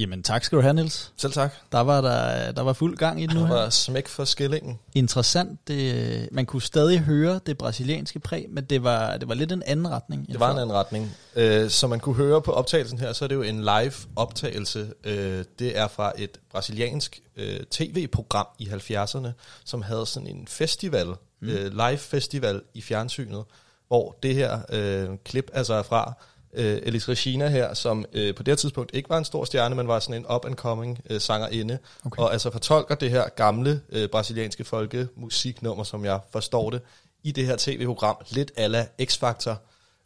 [0.01, 1.11] Jamen tak skal du have, Niels.
[1.17, 1.53] Selv tak.
[1.71, 3.55] Der var, der, der var fuld gang i det nu Det her.
[3.55, 4.79] var smæk for skillingen.
[4.95, 5.67] Interessant.
[5.67, 9.63] Det, man kunne stadig høre det brasilianske præg, men det var, det var lidt en
[9.65, 10.27] anden retning.
[10.27, 10.61] Det var en før.
[10.61, 11.11] anden retning.
[11.35, 14.93] Øh, som man kunne høre på optagelsen her, så er det jo en live optagelse.
[15.03, 19.27] Øh, det er fra et brasiliansk øh, tv-program i 70'erne,
[19.65, 21.07] som havde sådan en festival,
[21.41, 21.47] mm.
[21.49, 23.43] øh, live festival i fjernsynet,
[23.87, 26.13] hvor det her øh, klip altså er fra
[26.53, 29.87] øh, Elis Regina her, som øh, på det tidspunkt ikke var en stor stjerne, men
[29.87, 32.23] var sådan en up-and-coming øh, sangerinde, okay.
[32.23, 36.81] og altså fortolker det her gamle øh, brasilianske folkemusiknummer, som jeg forstår det,
[37.23, 39.55] i det her tv-program, lidt ala X-Factor,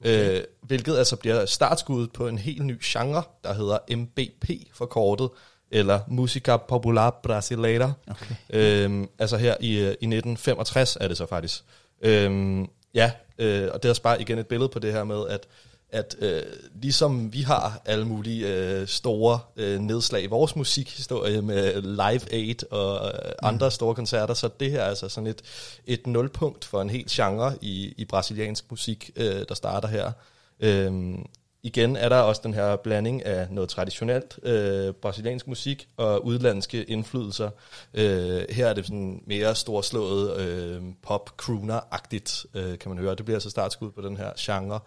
[0.01, 0.37] okay.
[0.37, 5.29] øh, hvilket altså bliver startskuddet på en helt ny genre, der hedder MBP forkortet,
[5.71, 7.91] eller Musica Popular Brasileira.
[8.07, 8.35] Okay.
[8.49, 11.63] Øhm, altså her i, øh, i 1965 er det så faktisk.
[12.01, 15.27] Øhm, ja, øh, og det er også bare igen et billede på det her med,
[15.27, 15.47] at
[15.95, 16.43] at øh,
[16.81, 22.71] ligesom vi har alle mulige øh, store øh, nedslag i vores musikhistorie med Live Aid
[22.71, 25.41] og øh, andre store koncerter, så det her er altså sådan et,
[25.85, 30.11] et nulpunkt for en helt genre i, i brasiliansk musik, øh, der starter her.
[30.59, 31.25] Øhm,
[31.63, 36.83] igen er der også den her blanding af noget traditionelt øh, brasiliansk musik og udlandske
[36.83, 37.49] indflydelser.
[37.93, 43.15] Øh, her er det sådan mere storslået øh, pop-crooner-agtigt, øh, kan man høre.
[43.15, 44.79] Det bliver altså startskud på den her genre,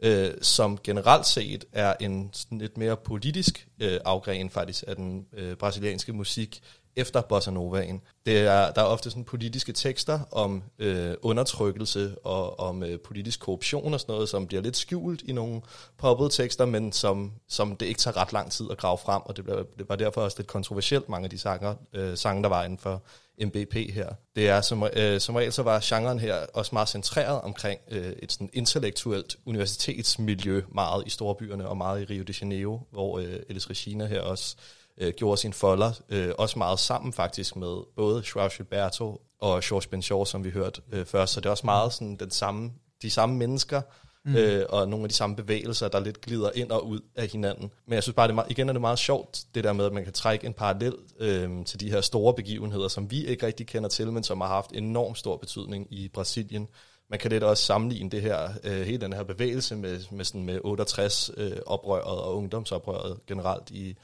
[0.00, 5.26] øh, som generelt set er en sådan lidt mere politisk øh, afgren faktisk af den
[5.32, 6.62] øh, brasilianske musik
[6.96, 8.02] efter bossa novaen.
[8.26, 13.40] Det er, der er ofte sådan politiske tekster om øh, undertrykkelse og om øh, politisk
[13.40, 15.62] korruption og sådan noget, som bliver lidt skjult i nogle
[15.98, 19.36] poppede tekster, men som, som det ikke tager ret lang tid at grave frem, og
[19.36, 22.48] det, blev, det var derfor også lidt kontroversielt, mange af de sanger, øh, sange, der
[22.48, 23.02] var inden for
[23.40, 24.08] MBP her.
[24.36, 28.12] Det er som, øh, som regel så var genren her også meget centreret omkring øh,
[28.22, 33.36] et sådan intellektuelt universitetsmiljø meget i storbyerne og meget i Rio de Janeiro, hvor øh,
[33.48, 34.83] Elis Regina her også øh,
[35.16, 40.24] gjorde sin folder, øh, også meget sammen faktisk med både Joao Gilberto og George Benchor,
[40.24, 42.72] som vi hørte øh, før, så det er også meget sådan den samme,
[43.02, 43.82] de samme mennesker,
[44.24, 44.36] mm.
[44.36, 47.70] øh, og nogle af de samme bevægelser, der lidt glider ind og ud af hinanden.
[47.86, 49.84] Men jeg synes bare, det er meget, igen er det meget sjovt, det der med,
[49.84, 53.46] at man kan trække en parallel øh, til de her store begivenheder, som vi ikke
[53.46, 56.68] rigtig kender til, men som har haft enormt stor betydning i Brasilien.
[57.10, 60.44] Man kan lidt også sammenligne det her, øh, hele den her bevægelse med, med, sådan
[60.44, 63.96] med 68 øh, og ungdomsoprøret generelt i,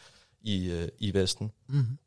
[0.43, 1.53] i, øh, i Vesten.
[1.68, 1.99] Mm-hmm.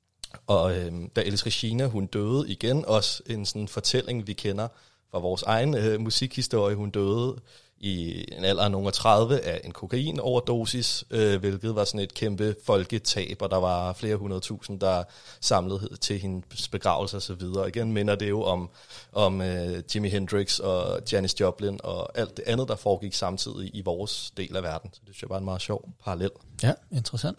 [0.47, 4.67] Og øh, da Elis Regina, hun døde igen, også en sådan fortælling, vi kender
[5.11, 6.75] fra vores egen øh, musikhistorie.
[6.75, 7.35] Hun døde
[7.83, 12.13] i en alder af nogle af 30 af en kokain-overdosis, øh, hvilket var sådan et
[12.13, 15.03] kæmpe folketab, og der var flere hundredtusind, der
[15.41, 17.41] samlede til hendes begravelse osv.
[17.67, 18.69] Igen minder det jo om,
[19.11, 23.81] om øh, Jimi Hendrix og Janis Joplin og alt det andet, der foregik samtidig i
[23.81, 24.89] vores del af verden.
[24.93, 26.31] Så det synes jeg var en meget sjov parallel.
[26.63, 27.37] Ja, interessant.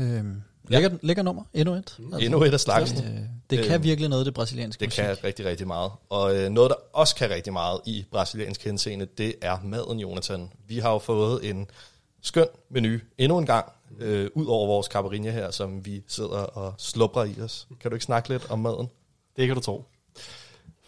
[0.00, 1.78] Øhm, lækker, lækker nummer, endnu et.
[1.78, 2.98] Altså, Endnu et af slagsen.
[3.04, 3.20] Øh,
[3.50, 5.04] det kan Øhm, virkelig noget, det brasilianske Det musik.
[5.04, 5.92] kan rigtig, rigtig meget.
[6.08, 10.52] Og øh, noget, der også kan rigtig meget i brasiliansk henseende, det er maden, Jonathan.
[10.68, 11.66] Vi har jo fået en
[12.22, 16.74] skøn menu endnu en gang, øh, ud over vores caipirinha her, som vi sidder og
[16.78, 17.66] slubrer i os.
[17.80, 18.88] Kan du ikke snakke lidt om maden?
[19.36, 19.84] Det kan du tro.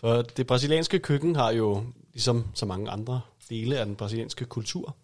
[0.00, 1.82] For det brasilianske køkken har jo
[2.12, 4.96] ligesom så mange andre dele af den brasilianske kultur,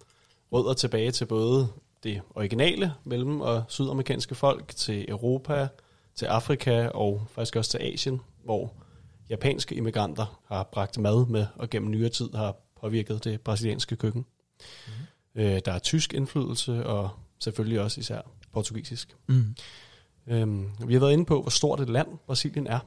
[0.52, 1.68] rødder tilbage til både
[2.02, 5.68] det originale mellem- og sydamerikanske folk, til Europa,
[6.14, 8.72] til Afrika og faktisk også til Asien, hvor
[9.30, 14.26] japanske immigranter har bragt mad med, og gennem nyere tid har påvirket det brasilianske køkken.
[15.34, 15.40] Mm.
[15.40, 18.20] Øh, der er tysk indflydelse, og selvfølgelig også især
[18.52, 19.16] portugisisk.
[19.26, 19.54] Mm.
[20.26, 22.78] Øhm, vi har været inde på, hvor stort et land Brasilien er,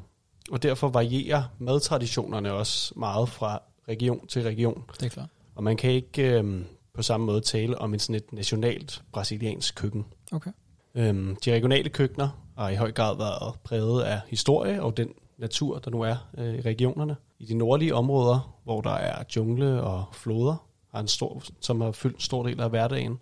[0.51, 4.84] og derfor varierer madtraditionerne også meget fra region til region.
[4.99, 5.30] Det er klart.
[5.55, 9.75] Og man kan ikke øhm, på samme måde tale om et, sådan et nationalt brasiliansk
[9.75, 10.05] køkken.
[10.31, 10.51] Okay.
[10.95, 15.79] Øhm, de regionale køkkener har i høj grad været præget af historie og den natur,
[15.79, 17.15] der nu er øh, i regionerne.
[17.39, 21.91] I de nordlige områder, hvor der er jungle og floder, har en stor, som har
[21.91, 23.19] fyldt en stor del af hverdagen,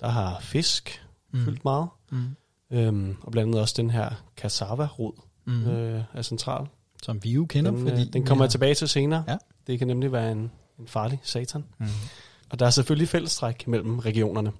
[0.00, 1.44] der har fisk mm.
[1.44, 1.88] fyldt meget.
[2.10, 2.36] Mm.
[2.70, 5.12] Øhm, og blandt andet også den her cassava-rod
[5.46, 5.66] Mm.
[5.66, 6.66] øh, er central.
[7.02, 8.02] Som vi jo kender, Den, fordi...
[8.02, 9.24] øh, den kommer jeg tilbage til senere.
[9.28, 9.36] Ja.
[9.66, 11.64] Det kan nemlig være en, en farlig satan.
[11.78, 11.86] Mm.
[12.50, 14.52] Og der er selvfølgelig fællestræk mellem regionerne.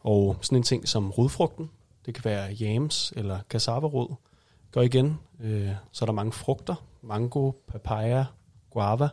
[0.00, 1.70] Og sådan en ting som rodfrugten,
[2.06, 4.14] det kan være yams eller cassava-rod,
[4.72, 5.18] går igen.
[5.40, 8.24] Øh, så er der mange frugter, mango, papaya,
[8.70, 9.08] guava,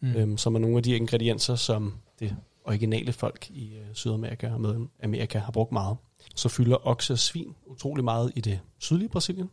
[0.00, 0.16] Mm.
[0.16, 4.60] øhm, som er nogle af de ingredienser, som det originale folk i øh, Sydamerika og
[4.60, 5.96] Mellemamerika har brugt meget.
[6.34, 9.50] Så fylder okse og svin utrolig meget i det sydlige Brasilien.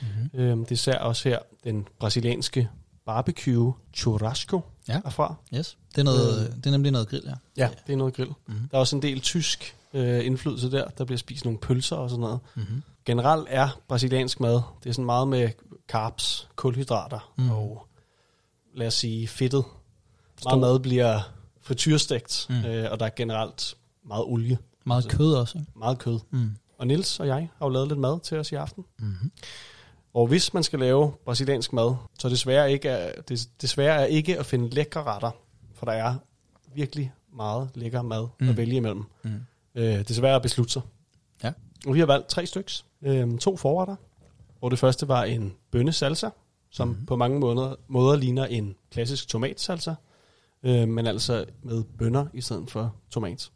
[0.00, 0.40] Mm-hmm.
[0.40, 2.68] Øhm, det ser også her den brasilianske
[3.06, 5.00] barbecue churrasco Ja.
[5.04, 5.34] herfra.
[5.54, 5.76] Yes.
[5.90, 7.34] Det er, noget, det er nemlig noget grill, ja.
[7.56, 8.28] Ja, det er noget grill.
[8.46, 8.68] Mm-hmm.
[8.68, 10.88] Der er også en del tysk øh, indflydelse der.
[10.88, 12.38] Der bliver spist nogle pølser og sådan noget.
[12.54, 12.82] Mm-hmm.
[13.04, 15.48] Generelt er brasiliansk mad, det er sådan meget med
[15.88, 17.50] carbs, kulhydrater Mm.
[17.50, 17.86] og
[18.74, 19.64] lad os sige fedtet.
[20.40, 21.20] Stor- Meget mad bliver
[21.62, 22.64] frityrestegt, Mm.
[22.64, 23.74] øh, og der er generelt
[24.04, 25.70] meget olie, Meget kød også, ikke?
[25.76, 26.18] meget kød.
[26.30, 26.50] Mm.
[26.78, 28.84] Og Nils og jeg har jo lavet lidt mad til os i aften.
[28.98, 29.30] Mm-hmm.
[30.16, 34.38] Og hvis man skal lave brasiliansk mad, så desværre ikke er, det, desværre er ikke
[34.38, 35.30] at finde lækre retter,
[35.74, 36.14] for der er
[36.74, 38.48] virkelig meget lækker mad Mm.
[38.48, 39.04] at vælge imellem.
[39.22, 39.30] Mm.
[39.74, 40.82] Øh, desværre at beslutte sig.
[41.44, 41.52] Ja.
[41.86, 42.84] Og vi har valgt tre styks.
[43.02, 43.96] Øh, to forretter,
[44.58, 46.28] hvor det første var en bønnesalsa,
[46.70, 47.06] som mm.
[47.06, 49.94] på mange måder, måder ligner en klassisk tomatsalsa,
[50.62, 53.50] øh, men altså med bønner i stedet for tomat.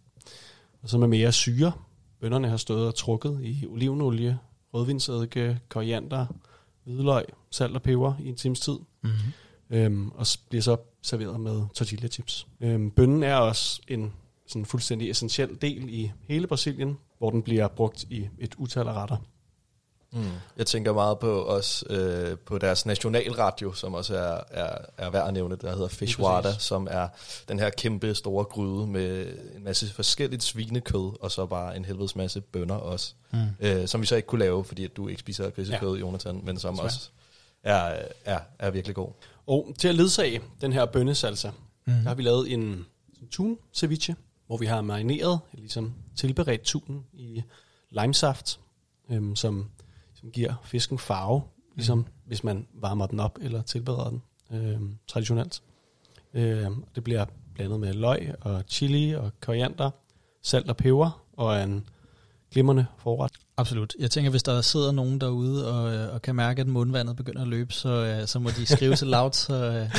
[0.83, 1.73] Og så med mere syre.
[2.21, 4.39] Bønnerne har stået og trukket i olivenolie,
[4.75, 6.27] rødvinsedike, koriander,
[6.85, 8.79] hvidløg, salt og peber i en times tid.
[9.03, 9.33] Mm-hmm.
[9.71, 12.47] Øhm, og bliver så serveret med tortilla chips.
[12.61, 14.13] Øhm, bønnen er også en
[14.47, 18.93] sådan fuldstændig essentiel del i hele Brasilien, hvor den bliver brugt i et utal af
[18.93, 19.17] retter.
[20.13, 20.25] Mm.
[20.57, 25.29] Jeg tænker meget på os øh, på deres nationalradio, som også er, er, er værd
[25.29, 26.63] at nævne, der hedder Fishwada, præcis.
[26.63, 27.09] som er
[27.49, 32.17] den her kæmpe store gryde med en masse forskelligt svinekød, og så bare en helvedes
[32.17, 33.39] masse bønner også, Mm.
[33.61, 36.01] øh, som vi så ikke kunne lave, fordi at du ikke spiser grisekød, ja.
[36.01, 36.87] Jonathan, men som Desværre.
[36.87, 37.09] også
[37.63, 39.09] er, er, er virkelig god.
[39.47, 41.51] Og til at ledsage den her bønnesalsa,
[41.87, 41.93] Mm.
[41.93, 42.87] der har vi lavet en
[43.31, 47.43] tun ceviche, hvor vi har marineret, ligesom tilberedt tunen i
[47.91, 48.61] limesaft,
[49.11, 49.71] øhm, som,
[50.21, 51.43] som giver fisken farve,
[51.77, 52.07] ligesom Mhm.
[52.27, 55.63] hvis man varmer den op eller tilbereder den øhm, traditionelt.
[56.35, 59.91] Øhm, det bliver blandet med løg og chili og koriander,
[60.43, 61.89] salt og peber og en
[62.53, 63.33] glimrende forret.
[63.57, 63.95] Absolut.
[63.99, 67.43] Jeg tænker, hvis der sidder nogen derude og, øh, og kan mærke, at mundvandet begynder
[67.43, 69.97] at løbe, så, øh, så må de skrive til loud, så, øh,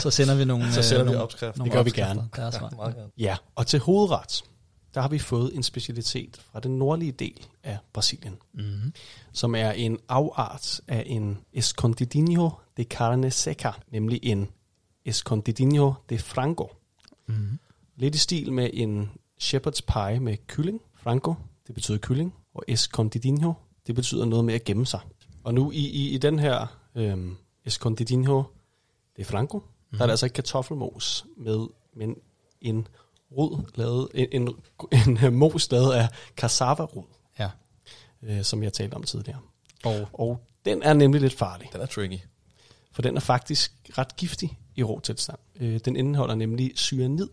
[0.00, 1.58] så sender vi nogle, Så sender øh, vi nogle, opskriften.
[1.58, 2.14] nogle Det gør vi opskrifter.
[2.14, 2.28] gerne.
[2.36, 2.76] Det er smart.
[2.76, 3.10] meget gerne.
[3.18, 4.42] Ja, og til hovedret,
[4.94, 8.38] der har vi fået en specialitet fra den nordlige del af Brasilien.
[8.52, 8.92] Mm-hmm.
[9.32, 14.48] som er en afart af en escondidinho de carne seca, nemlig en
[15.04, 16.66] escondidinho de frango.
[17.26, 17.58] Mm-hmm.
[17.96, 19.10] Lidt i stil med en
[19.42, 20.80] shepherd's pie med kylling.
[20.94, 21.34] Frango,
[21.66, 23.52] det betyder kylling, og escondidinho,
[23.86, 25.00] det betyder noget med at gemme sig.
[25.44, 28.42] Og nu i, i, i den her øhm, escondidinho
[29.16, 29.64] de frango, mm.
[29.90, 31.66] der er der altså ikke kartoffelmos med,
[31.96, 32.16] men
[32.60, 32.86] en
[33.38, 34.48] rod lavet, en,
[34.92, 37.04] en, en, mos lavet af cassava-rod,
[37.38, 37.50] Ja.
[38.22, 39.38] øh, som jeg talte om tidligere.
[39.84, 42.18] Og Og den er nemlig lidt farlig, Den er tricky.
[42.92, 45.38] for den er faktisk ret giftig i rå tilstand.
[45.60, 47.28] Øh, den indeholder nemlig cyanid,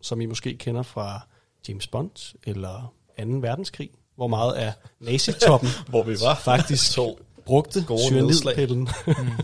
[0.00, 1.26] som I måske kender fra
[1.68, 3.24] James Bond eller 2.
[3.26, 6.34] verdenskrig, hvor meget af nazitoppen Hvor vi var.
[6.34, 8.88] faktisk To brugte cyanidpillen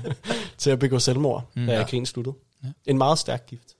[0.58, 1.60] til at begå selvmord, Mm.
[1.62, 1.84] mm, da Ja.
[1.84, 2.36] krigen sluttede.
[2.64, 2.68] Ja.
[2.86, 3.76] En meget stærk gift.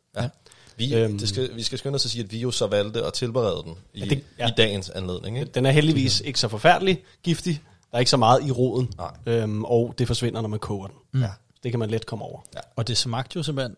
[0.76, 1.18] Vi, Øhm.
[1.18, 3.62] det skal, vi skal skynde os at sige, at vi jo så valgte at tilberede
[3.64, 4.44] den i, Ja, ja, det- ja.
[4.46, 4.50] ja.
[4.50, 5.38] i dagens anledning.
[5.38, 5.50] Ikke?
[5.54, 7.60] Den er heldigvis ikke så forfærdelig giftig.
[7.90, 9.16] Der er ikke så meget i roden, Nej.
[9.26, 10.96] øhm, og det forsvinder, når man koger den.
[11.12, 11.20] Mm.
[11.22, 11.30] Ja.
[11.62, 12.40] Det kan man let komme over.
[12.76, 13.76] Og det smagte jo simpelthen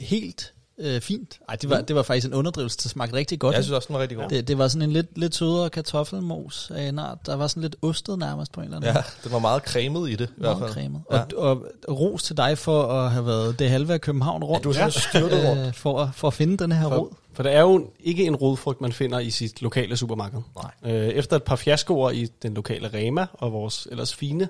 [0.00, 1.38] helt øh, fint.
[1.48, 3.54] Ej, det var, det var faktisk en underdrivelse, det smagte rigtig godt.
[3.56, 4.28] Jeg synes også, den var rigtig god.
[4.28, 7.18] det, det var sådan en lidt, lidt sødere kartoffelmos af en art.
[7.26, 10.10] Der var sådan lidt ostet nærmest på en eller anden Ja, det var meget cremet
[10.10, 10.28] i det.
[10.28, 10.70] I hvert Meget fald.
[10.72, 11.02] cremet.
[11.12, 11.22] Ja.
[11.36, 14.64] Og, og ros til dig for at have været det halve af København rundt.
[14.64, 15.66] Du er sådan styrtet rundt.
[15.66, 17.08] øh, for, at, for at finde den her rod.
[17.32, 20.40] For der er jo ikke en rodfrugt, man finder i sit lokale supermarked.
[20.82, 20.94] Nej.
[20.94, 24.48] Øh, efter et par fiaskoer i den lokale Rema og vores ellers fine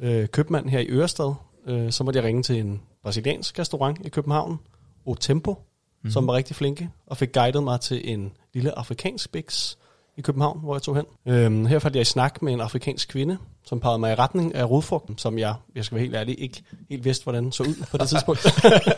[0.00, 1.34] øh, købmand her i Ørestad,
[1.66, 4.58] øh, så måtte jeg ringe til en brasiliansk restaurant i København,
[5.04, 6.10] O Tempo, mm-hmm.
[6.10, 9.78] som var rigtig flinke, og fik guidet mig til en lille afrikansk biks
[10.16, 11.04] i København, hvor jeg tog hen.
[11.26, 14.54] Øhm, her faldt jeg i snak med en afrikansk kvinde, som pegede mig i retning
[14.54, 17.62] af rodfrugten, som jeg, jeg skal være helt ærlig, ikke helt vidste, hvordan den så
[17.62, 18.46] ud på det tidspunkt.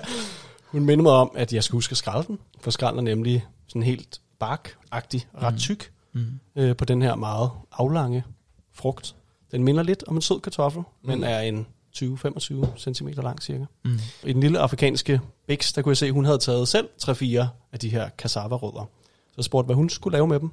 [0.73, 3.45] Hun mindede mig om, at jeg skulle huske at skrælle den, for skralden er nemlig
[3.69, 6.41] sådan helt barkagtig, ret tyk, Mm.
[6.57, 8.25] øh, på den her meget aflange
[8.73, 9.17] frugt.
[9.53, 11.09] Den minder lidt om en sød kartoffel, mm.
[11.09, 11.67] men er en
[11.99, 13.65] 20-25 cm lang cirka.
[13.85, 13.99] Mm.
[14.25, 17.47] I den lille afrikanske biks, der kunne jeg se, at hun havde taget selv 3-4
[17.73, 18.91] af de her cassava-rødder.
[19.05, 20.51] Så jeg spurgte, hvad hun skulle lave med dem.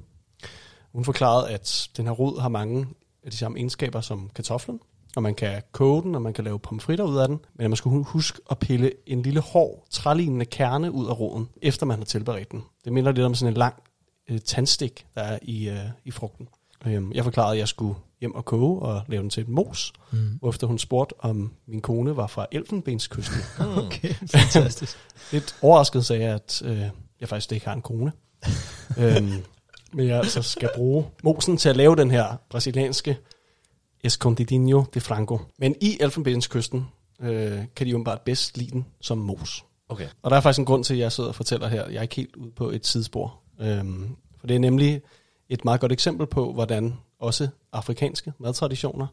[0.92, 2.86] Hun forklarede, at den her rod har mange
[3.24, 4.80] af de samme egenskaber som kartoflen,
[5.16, 7.76] og man kan koge den, og man kan lave pomfritter ud af den, men man
[7.76, 12.04] skulle huske at pille en lille hård, trælignende kerne ud af roden, efter man har
[12.04, 12.62] tilberedt den.
[12.84, 13.74] Det minder lidt om sådan en lang
[14.30, 16.48] øh, tandstik, der er i, øh, i frugten.
[16.86, 19.92] Øhm, jeg forklarede, at jeg skulle hjem og koge og lave den til et mos,
[20.12, 20.18] Mm.
[20.18, 23.38] hvorefter hun spurgte, om min kone var fra Elfenbenskysten.
[23.86, 24.98] Okay, fantastisk.
[25.32, 26.84] Lidt overrasket sagde jeg, at øh,
[27.20, 28.12] jeg faktisk ikke har en kone.
[28.98, 29.32] øhm,
[29.92, 33.16] men jeg altså skal bruge mosen til at lave den her brasilianske
[34.04, 35.38] escondidinho de frango.
[35.58, 36.86] Men i Elfenbenskysten
[37.22, 39.64] øh, kan de åbenbart bedst lide den som mos.
[39.88, 40.08] Okay.
[40.22, 41.88] Og der er faktisk en grund til, at jeg sidder og fortæller her.
[41.88, 43.34] Jeg er ikke helt ude på et sidespor.
[43.60, 45.00] Øhm, for det er nemlig
[45.52, 49.06] et meget godt eksempel på, hvordan også afrikanske madtraditioner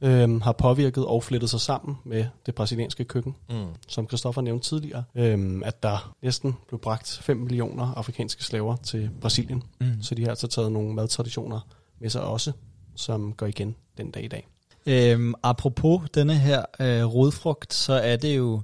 [0.00, 3.66] øhm, har påvirket og flettet sig sammen med det brasilianske køkken Mm.
[3.88, 9.10] som Christoffer nævnte tidligere, øhm, at der næsten blev bragt 5 millioner afrikanske slaver til
[9.20, 9.62] Brasilien.
[9.80, 10.02] Mm.
[10.02, 11.60] Så de har altså taget nogle madtraditioner
[12.00, 12.52] med sig også,
[12.96, 14.46] som går igen den dag i dag.
[14.86, 18.62] Øhm, apropos denne her øh, rodfrugt, så er det jo,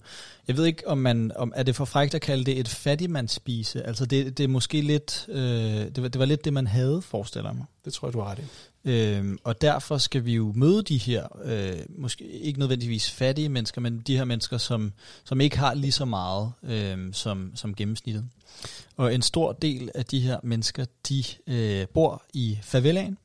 [0.49, 3.87] jeg ved ikke om man, om er det for frækt at kalde det et fattigmandsspise,
[3.87, 7.03] altså det, det er måske lidt, øh, det, var, det var lidt det man havde,
[7.03, 7.65] forestiller mig.
[7.85, 8.43] Det tror jeg, du har ret i.
[8.85, 13.81] Øhm, og derfor skal vi jo møde de her, øh, måske ikke nødvendigvis fattige mennesker,
[13.81, 14.93] men de her mennesker, som,
[15.25, 18.25] som ikke har lige så meget øh, som, som gennemsnittet.
[18.97, 23.19] Og en stor del af de her mennesker, de øh, bor i favelaen.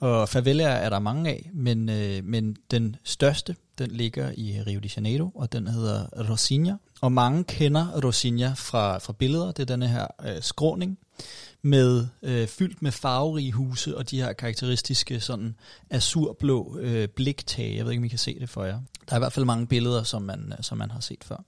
[0.00, 4.80] Og favelaer er der mange af, men, øh, men den største, den ligger i Rio
[4.80, 6.74] de Janeiro, og den hedder Rosinha.
[7.00, 9.52] Og mange kender Rosinha fra, fra billeder.
[9.52, 10.98] Det er denne her øh, skråning
[11.62, 15.56] med øh, fyldt med farverige huse og de her karakteristiske sådan
[15.90, 17.76] azurblå øh, bliktage.
[17.76, 18.80] Jeg ved ikke, om I kan se det for jer.
[19.08, 21.44] Der er i hvert fald mange billeder, som man, øh, som man har set før.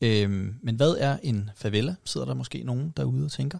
[0.00, 1.94] Øhm, men hvad er en favela?
[2.04, 3.58] Sidder der måske nogen derude og tænker.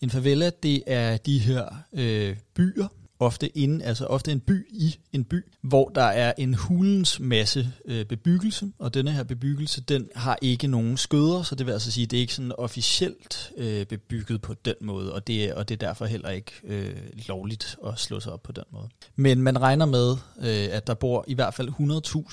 [0.00, 2.88] En favela, det er de her øh, byer,
[3.18, 7.72] ofte inde, altså ofte en by i en by, hvor der er en hulens masse
[7.84, 11.92] øh, bebyggelse, og denne her bebyggelse, den har ikke nogen skøder, så det vil altså
[11.92, 15.82] sige, det er ikke sådan officielt øh, bebygget på den måde, og det, og det
[15.82, 16.96] er derfor heller ikke øh,
[17.28, 18.88] lovligt at slå sig op på den måde.
[19.16, 21.68] Men man regner med, øh, at der bor i hvert fald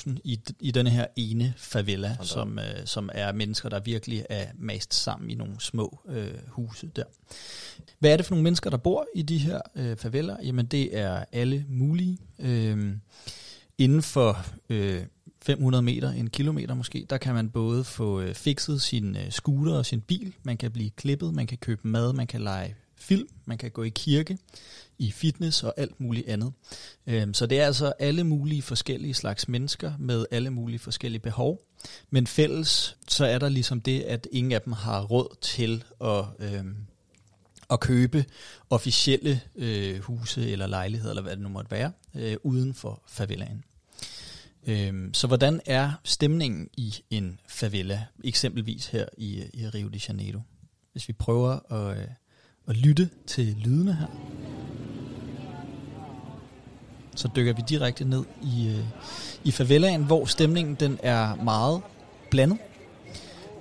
[0.07, 4.45] 100.000 i, i denne her ene favela, som, øh, som er mennesker, der virkelig er
[4.59, 7.03] mast sammen i nogle små øh, huse der.
[7.99, 10.37] Hvad er det for nogle mennesker, der bor i de her øh, faveler?
[10.43, 12.17] Jamen det er alle mulige.
[12.39, 12.95] Øh,
[13.77, 15.03] inden for øh,
[15.41, 19.73] 500 meter, en kilometer måske, der kan man både få øh, fikset sin øh, scooter
[19.73, 23.27] og sin bil, man kan blive klippet, man kan købe mad, man kan lege film,
[23.45, 24.37] man kan gå i kirke,
[24.97, 26.53] i fitness og alt muligt andet.
[27.07, 31.61] Øhm, så det er altså alle mulige forskellige slags mennesker med alle mulige forskellige behov.
[32.09, 36.25] Men fælles, så er der ligesom det, at ingen af dem har råd til at,
[36.39, 36.75] øhm,
[37.71, 38.25] at købe
[38.69, 43.63] officielle øh, huse eller lejligheder, eller hvad det nu måtte være, øh, uden for favelaen.
[44.67, 50.39] Øh, så hvordan er stemningen i en favela, eksempelvis her i, i Rio de Janeiro?
[50.91, 52.07] Hvis vi prøver at, øh,
[52.67, 54.07] at lytte til lydene her,
[57.15, 58.85] så dykker vi direkte ned i, øh,
[59.43, 61.81] i favelaen, hvor stemningen den er meget
[62.31, 62.57] blandet.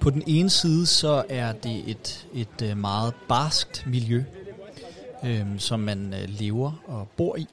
[0.01, 4.25] På den ene side så er det et, et øh, meget barskt miljø,
[5.25, 7.47] øh, som man øh, lever og bor i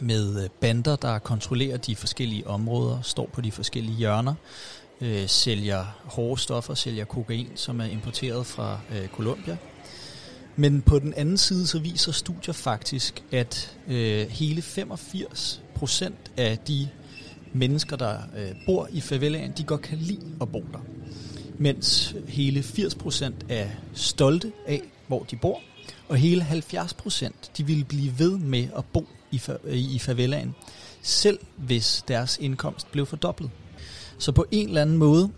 [0.00, 4.34] med øh, bander, der kontrollerer de forskellige områder, står på de forskellige hjørner,
[5.00, 9.56] øh, sælger hårde stoffer, sælger kokain, som er importeret fra øh, Colombia.
[10.56, 16.58] Men på den anden side, så viser studier faktisk, at øh, hele 85 procent af
[16.58, 16.88] de
[17.52, 20.95] mennesker, der øh, bor i favelaen, de godt kan lide at bo der
[21.58, 25.60] mens hele 80% er stolte af, hvor de bor,
[26.08, 30.54] og hele 70% de ville blive ved med at bo i, fa- øh, i favelaen,
[31.02, 33.50] selv hvis deres indkomst blev fordoblet.
[34.18, 35.30] Så på en eller anden måde,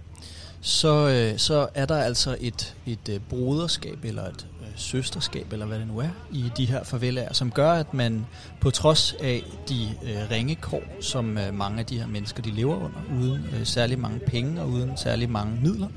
[0.60, 4.46] så, øh, så er der altså et, et øh, broderskab eller et
[4.78, 8.26] søsterskab, eller hvad det nu er, i de her favelaer, som gør, at man
[8.60, 12.50] på trods af de øh, ringe kår, som øh, mange af de her mennesker de
[12.50, 15.88] lever under, uden øh, særlig mange penge og uden særlig mange midler,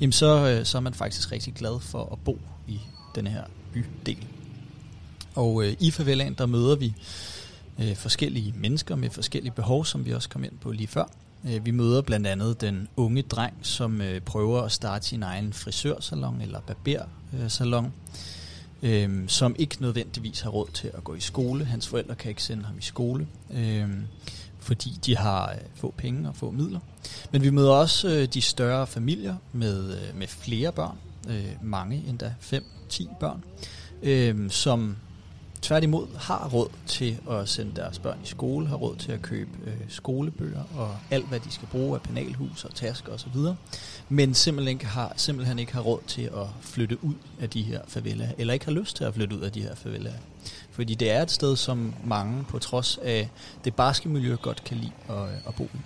[0.00, 2.80] jamen så, øh, så er man faktisk rigtig glad for at bo i
[3.14, 4.26] den her bydel.
[5.34, 6.94] Og øh, i favelaen, der møder vi
[7.78, 11.04] øh, forskellige mennesker med forskellige behov, som vi også kom ind på lige før.
[11.48, 15.52] Øh, vi møder blandt andet den unge dreng, som øh, prøver at starte sin egen
[15.52, 17.50] frisørsalon eller barber øh,
[18.82, 21.64] øhm, som ikke nødvendigvis har råd til at gå i skole.
[21.64, 23.88] Hans forældre kan ikke sende ham i skole, øh,
[24.58, 26.80] fordi de har øh, få penge og få midler.
[27.32, 30.96] Men vi møder også øh, de større familier med, øh, med flere børn,
[31.28, 33.44] øh, mange endda 5-10 børn,
[34.02, 34.96] øh, som
[35.62, 39.50] tværtimod har råd til at sende deres børn i skole, har råd til at købe
[39.64, 43.36] øh, skolebøger og alt, hvad de skal bruge af penalhus og tasker osv.,
[44.08, 47.80] men simpelthen ikke, har, simpelthen ikke har råd til at flytte ud af de her
[47.88, 50.18] favelaer, eller ikke har lyst til at flytte ud af de her favelaer.
[50.70, 53.30] Fordi det er et sted, som mange på trods af
[53.64, 55.78] det barske miljø godt kan lide at, øh, at bo i.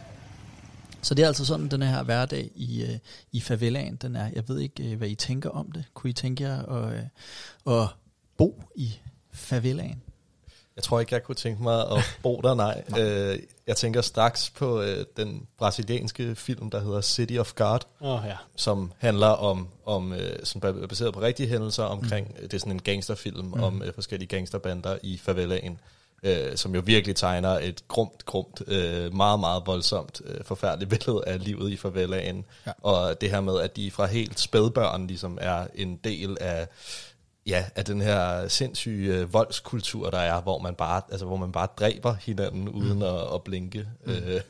[1.02, 2.98] Så det er altså sådan, den her hverdag i, øh,
[3.32, 4.30] i favelaen, den er.
[4.34, 5.84] Jeg ved ikke, øh, hvad I tænker om det.
[5.94, 7.88] Kunne I tænke jer at, øh, at
[8.36, 8.94] bo i
[9.36, 10.02] favelaen?
[10.76, 12.82] Jeg tror ikke, jeg kunne tænke mig at bo der, nej.
[12.98, 18.20] Øh, jeg tænker straks på øh, den brasilianske film, der hedder City of God, oh,
[18.26, 18.36] ja.
[18.56, 22.48] som handler om, om øh, som er baseret på rigtige hændelser omkring, mm.
[22.48, 23.62] det er sådan en gangsterfilm mm.
[23.62, 25.80] om øh, forskellige gangsterbander i favelaen,
[26.22, 31.22] øh, som jo virkelig tegner et grumt, grumt, øh, meget, meget voldsomt, øh, forfærdeligt billede
[31.26, 32.44] af livet i favelaen.
[32.66, 32.72] Ja.
[32.82, 36.68] Og det her med, at de fra helt spædbørn ligesom er en del af
[37.46, 41.52] ja, af den her sindssyge øh, voldskultur, der er, hvor man bare, altså, hvor man
[41.52, 43.88] bare dræber hinanden uden at, at blinke.
[44.06, 44.12] Mm.
[44.12, 44.40] Øh,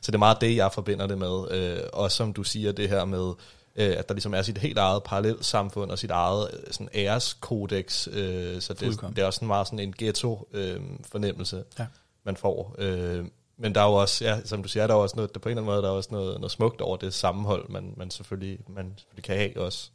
[0.00, 1.50] så det er meget det, jeg forbinder det med.
[1.50, 3.32] Øh, og som du siger, det her med,
[3.76, 6.88] øh, at der ligesom er sit helt eget parallelt samfund og sit eget øh, sådan
[6.94, 8.08] æreskodex.
[8.12, 9.16] Øh, så det, Fuldkommen.
[9.16, 11.82] det er også sådan meget sådan en ghetto-fornemmelse, Ja.
[11.82, 11.88] øh,
[12.24, 12.74] man får.
[12.78, 13.24] Øh,
[13.58, 15.48] men der er jo også, ja, som du siger, der er også noget, der på
[15.48, 18.10] en eller anden måde, der er også noget, noget smukt over det sammenhold, man, man,
[18.10, 19.90] selvfølgelig, man selvfølgelig kan have også.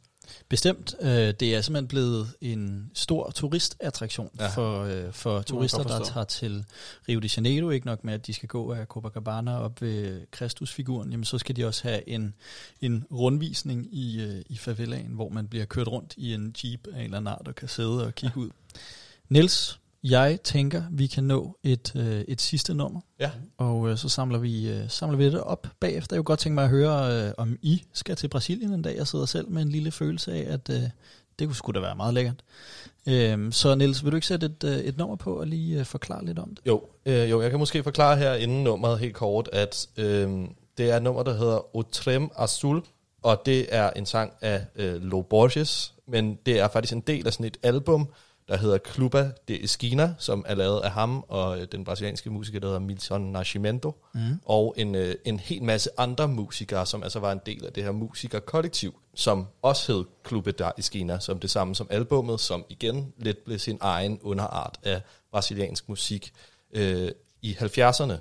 [0.48, 0.94] Bestemt.
[1.00, 4.44] Øh, det er simpelthen blevet en stor turistattraktion ja.
[4.44, 4.48] Ja.
[4.50, 6.64] for, øh, for turister, der tager til
[7.08, 7.70] Rio de Janeiro.
[7.70, 11.56] Ikke nok med, at de skal gå af Copacabana op ved Kristusfiguren, jamen så skal
[11.56, 12.34] de også have en,
[12.80, 16.98] en rundvisning i, øh, i favelaen, hvor man bliver kørt rundt i en jeep af
[16.98, 18.50] en eller anden art og kan sidde og kigge ud.
[19.28, 23.30] Niels, jeg tænker, vi kan nå et, øh, et sidste nummer, Ja.
[23.58, 26.16] og øh, så samler vi, øh, samler vi det op bagefter.
[26.16, 28.96] Jeg kunne godt tænke mig at høre, øh, om I skal til Brasilien en dag.
[28.96, 30.82] Jeg sidder selv med en lille følelse af, at øh,
[31.38, 32.42] det kunne sgu da være meget lækkert.
[33.08, 35.84] Øhm, så Niels, vil du ikke sætte et, øh, et nummer på og lige øh,
[35.84, 36.66] forklare lidt om det?
[36.66, 40.30] Jo, øh, jo, jeg kan måske forklare her inden nummeret helt kort, at øh,
[40.78, 42.82] det er et nummer, der hedder Otrem Azul,
[43.22, 47.26] og det er en sang af øh, Lo Borges, men det er faktisk en del
[47.26, 48.08] af sådan et album,
[48.50, 52.60] der hedder Cluba de Esquina, som er lavet af ham og øh, den brasilianske musiker,
[52.60, 54.20] der hedder Milton Nascimento, mm.
[54.44, 57.84] og en, øh, en hel masse andre musikere, som altså var en del af det
[57.84, 63.12] her musikerkollektiv, som også hed Cluba de Esquina, som det samme som albummet, som igen
[63.18, 66.32] lidt blev sin egen underart af brasiliansk musik
[66.72, 67.10] øh,
[67.42, 68.14] i 70'erne.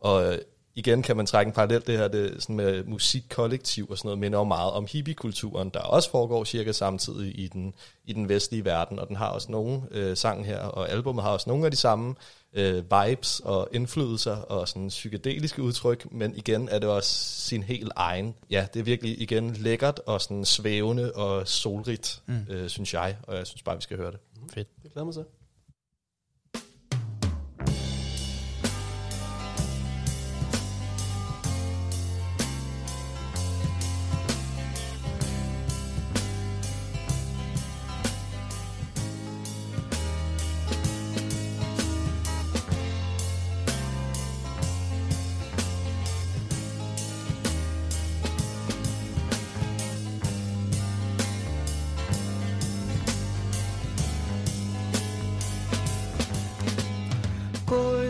[0.00, 0.38] Og øh,
[0.76, 4.18] igen kan man trække en parallel, det her det, sådan med musikkollektiv og sådan noget,
[4.18, 7.74] minder jo meget om hippiekulturen, der også foregår cirka samtidig i den,
[8.04, 11.30] i den vestlige verden, og den har også nogle øh, sange her, og albumet har
[11.30, 12.14] også nogle af de samme
[12.52, 17.10] øh, vibes og indflydelser og sådan psykedeliske udtryk, men igen er det også
[17.48, 18.34] sin helt egen.
[18.50, 22.46] Ja, det er virkelig igen lækkert og sådan svævende og solrigt, mm.
[22.50, 24.18] øh, synes jeg, og jeg synes bare, vi skal høre det.
[24.54, 24.68] Fedt.
[24.82, 25.24] Det glæder mig til.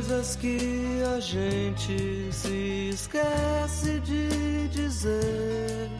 [0.06, 5.90] Coisas que a gente se esquece de dizer.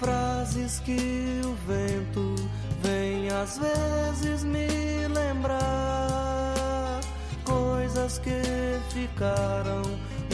[0.00, 2.34] Frases que o vento
[2.80, 4.66] vem às vezes me
[5.08, 7.00] lembrar.
[7.44, 8.40] Coisas que
[8.88, 9.82] ficaram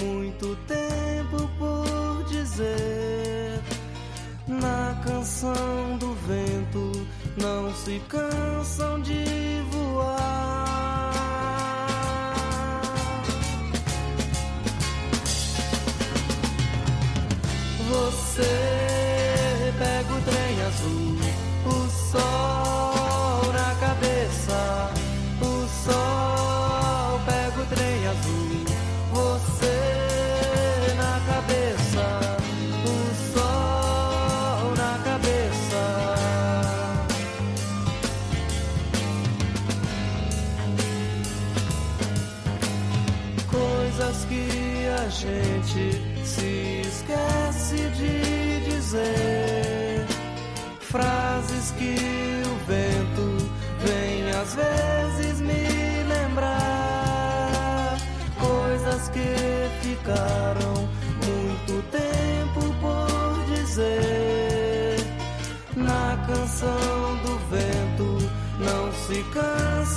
[0.00, 3.60] muito tempo por dizer.
[4.46, 7.04] Na canção do vento
[7.36, 9.39] não se cansam de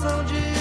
[0.04, 0.53] descendue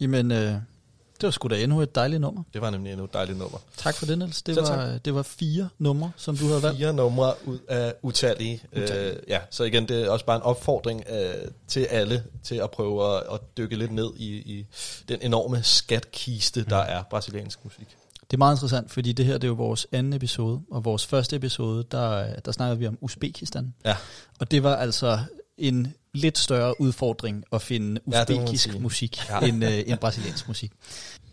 [0.00, 0.54] Jamen, øh,
[1.20, 2.42] det var sgu da endnu et dejligt nummer.
[2.52, 3.58] Det var nemlig endnu et dejligt nummer.
[3.76, 4.42] Tak for det, Niels.
[4.42, 6.78] Det var, det var fire numre, som du havde valgt.
[6.78, 8.62] Fire numre ud af utallige.
[8.72, 9.10] Utallige.
[9.10, 11.34] Øh, ja, så igen, det er også bare en opfordring øh,
[11.68, 14.66] til alle til at prøve at, at dykke lidt ned i, i
[15.08, 17.96] den enorme skatkiste, der er brasiliansk musik.
[18.20, 21.06] Det er meget interessant, fordi det her det er jo vores anden episode, og vores
[21.06, 23.74] første episode, der, der snakkede vi om Uzbekistan.
[23.84, 23.96] Ja.
[24.38, 25.18] Og det var altså
[25.58, 28.80] en lidt større udfordring at finde Ja, uzbekisk sige.
[28.80, 29.38] musik Ja.
[29.40, 30.72] end, øh, end brasiliansk musik.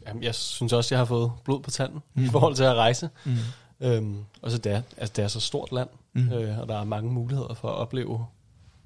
[0.07, 2.21] Jamen, jeg synes også, jeg har fået blod på tanden mm.
[2.21, 2.25] Mhm.
[2.25, 3.09] i forhold til at rejse.
[3.25, 3.36] Mm.
[3.82, 6.32] Øhm, og så det er, altså, det er så stort land, mm.
[6.32, 8.25] øh, og der er mange muligheder for at opleve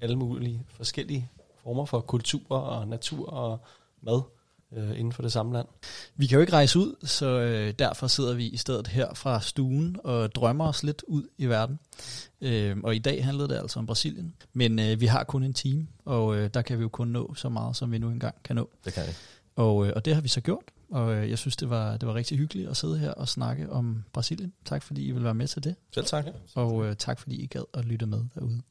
[0.01, 1.29] alle mulige forskellige
[1.63, 3.59] former for kultur og natur og
[4.01, 4.21] mad
[4.77, 5.67] øh, inden for det samme land.
[6.15, 9.41] Vi kan jo ikke rejse ud, så øh, derfor sidder vi i stedet her fra
[9.41, 11.79] stuen og drømmer os lidt ud i verden.
[12.41, 14.33] Øh, og i dag handlede det altså om Brasilien.
[14.53, 17.33] Men øh, vi har kun en time, og øh, der kan vi jo kun nå
[17.33, 18.69] så meget, som vi nu engang kan nå.
[18.85, 19.13] Det kan jeg.
[19.55, 22.07] Og, øh, og det har vi så gjort, og øh, jeg synes, det var, det
[22.07, 24.53] var rigtig hyggeligt at sidde her og snakke om Brasilien.
[24.65, 26.25] Tak fordi I vil være med til det, Selv tak.
[26.55, 28.61] og øh, tak fordi I gad at lytte med derude.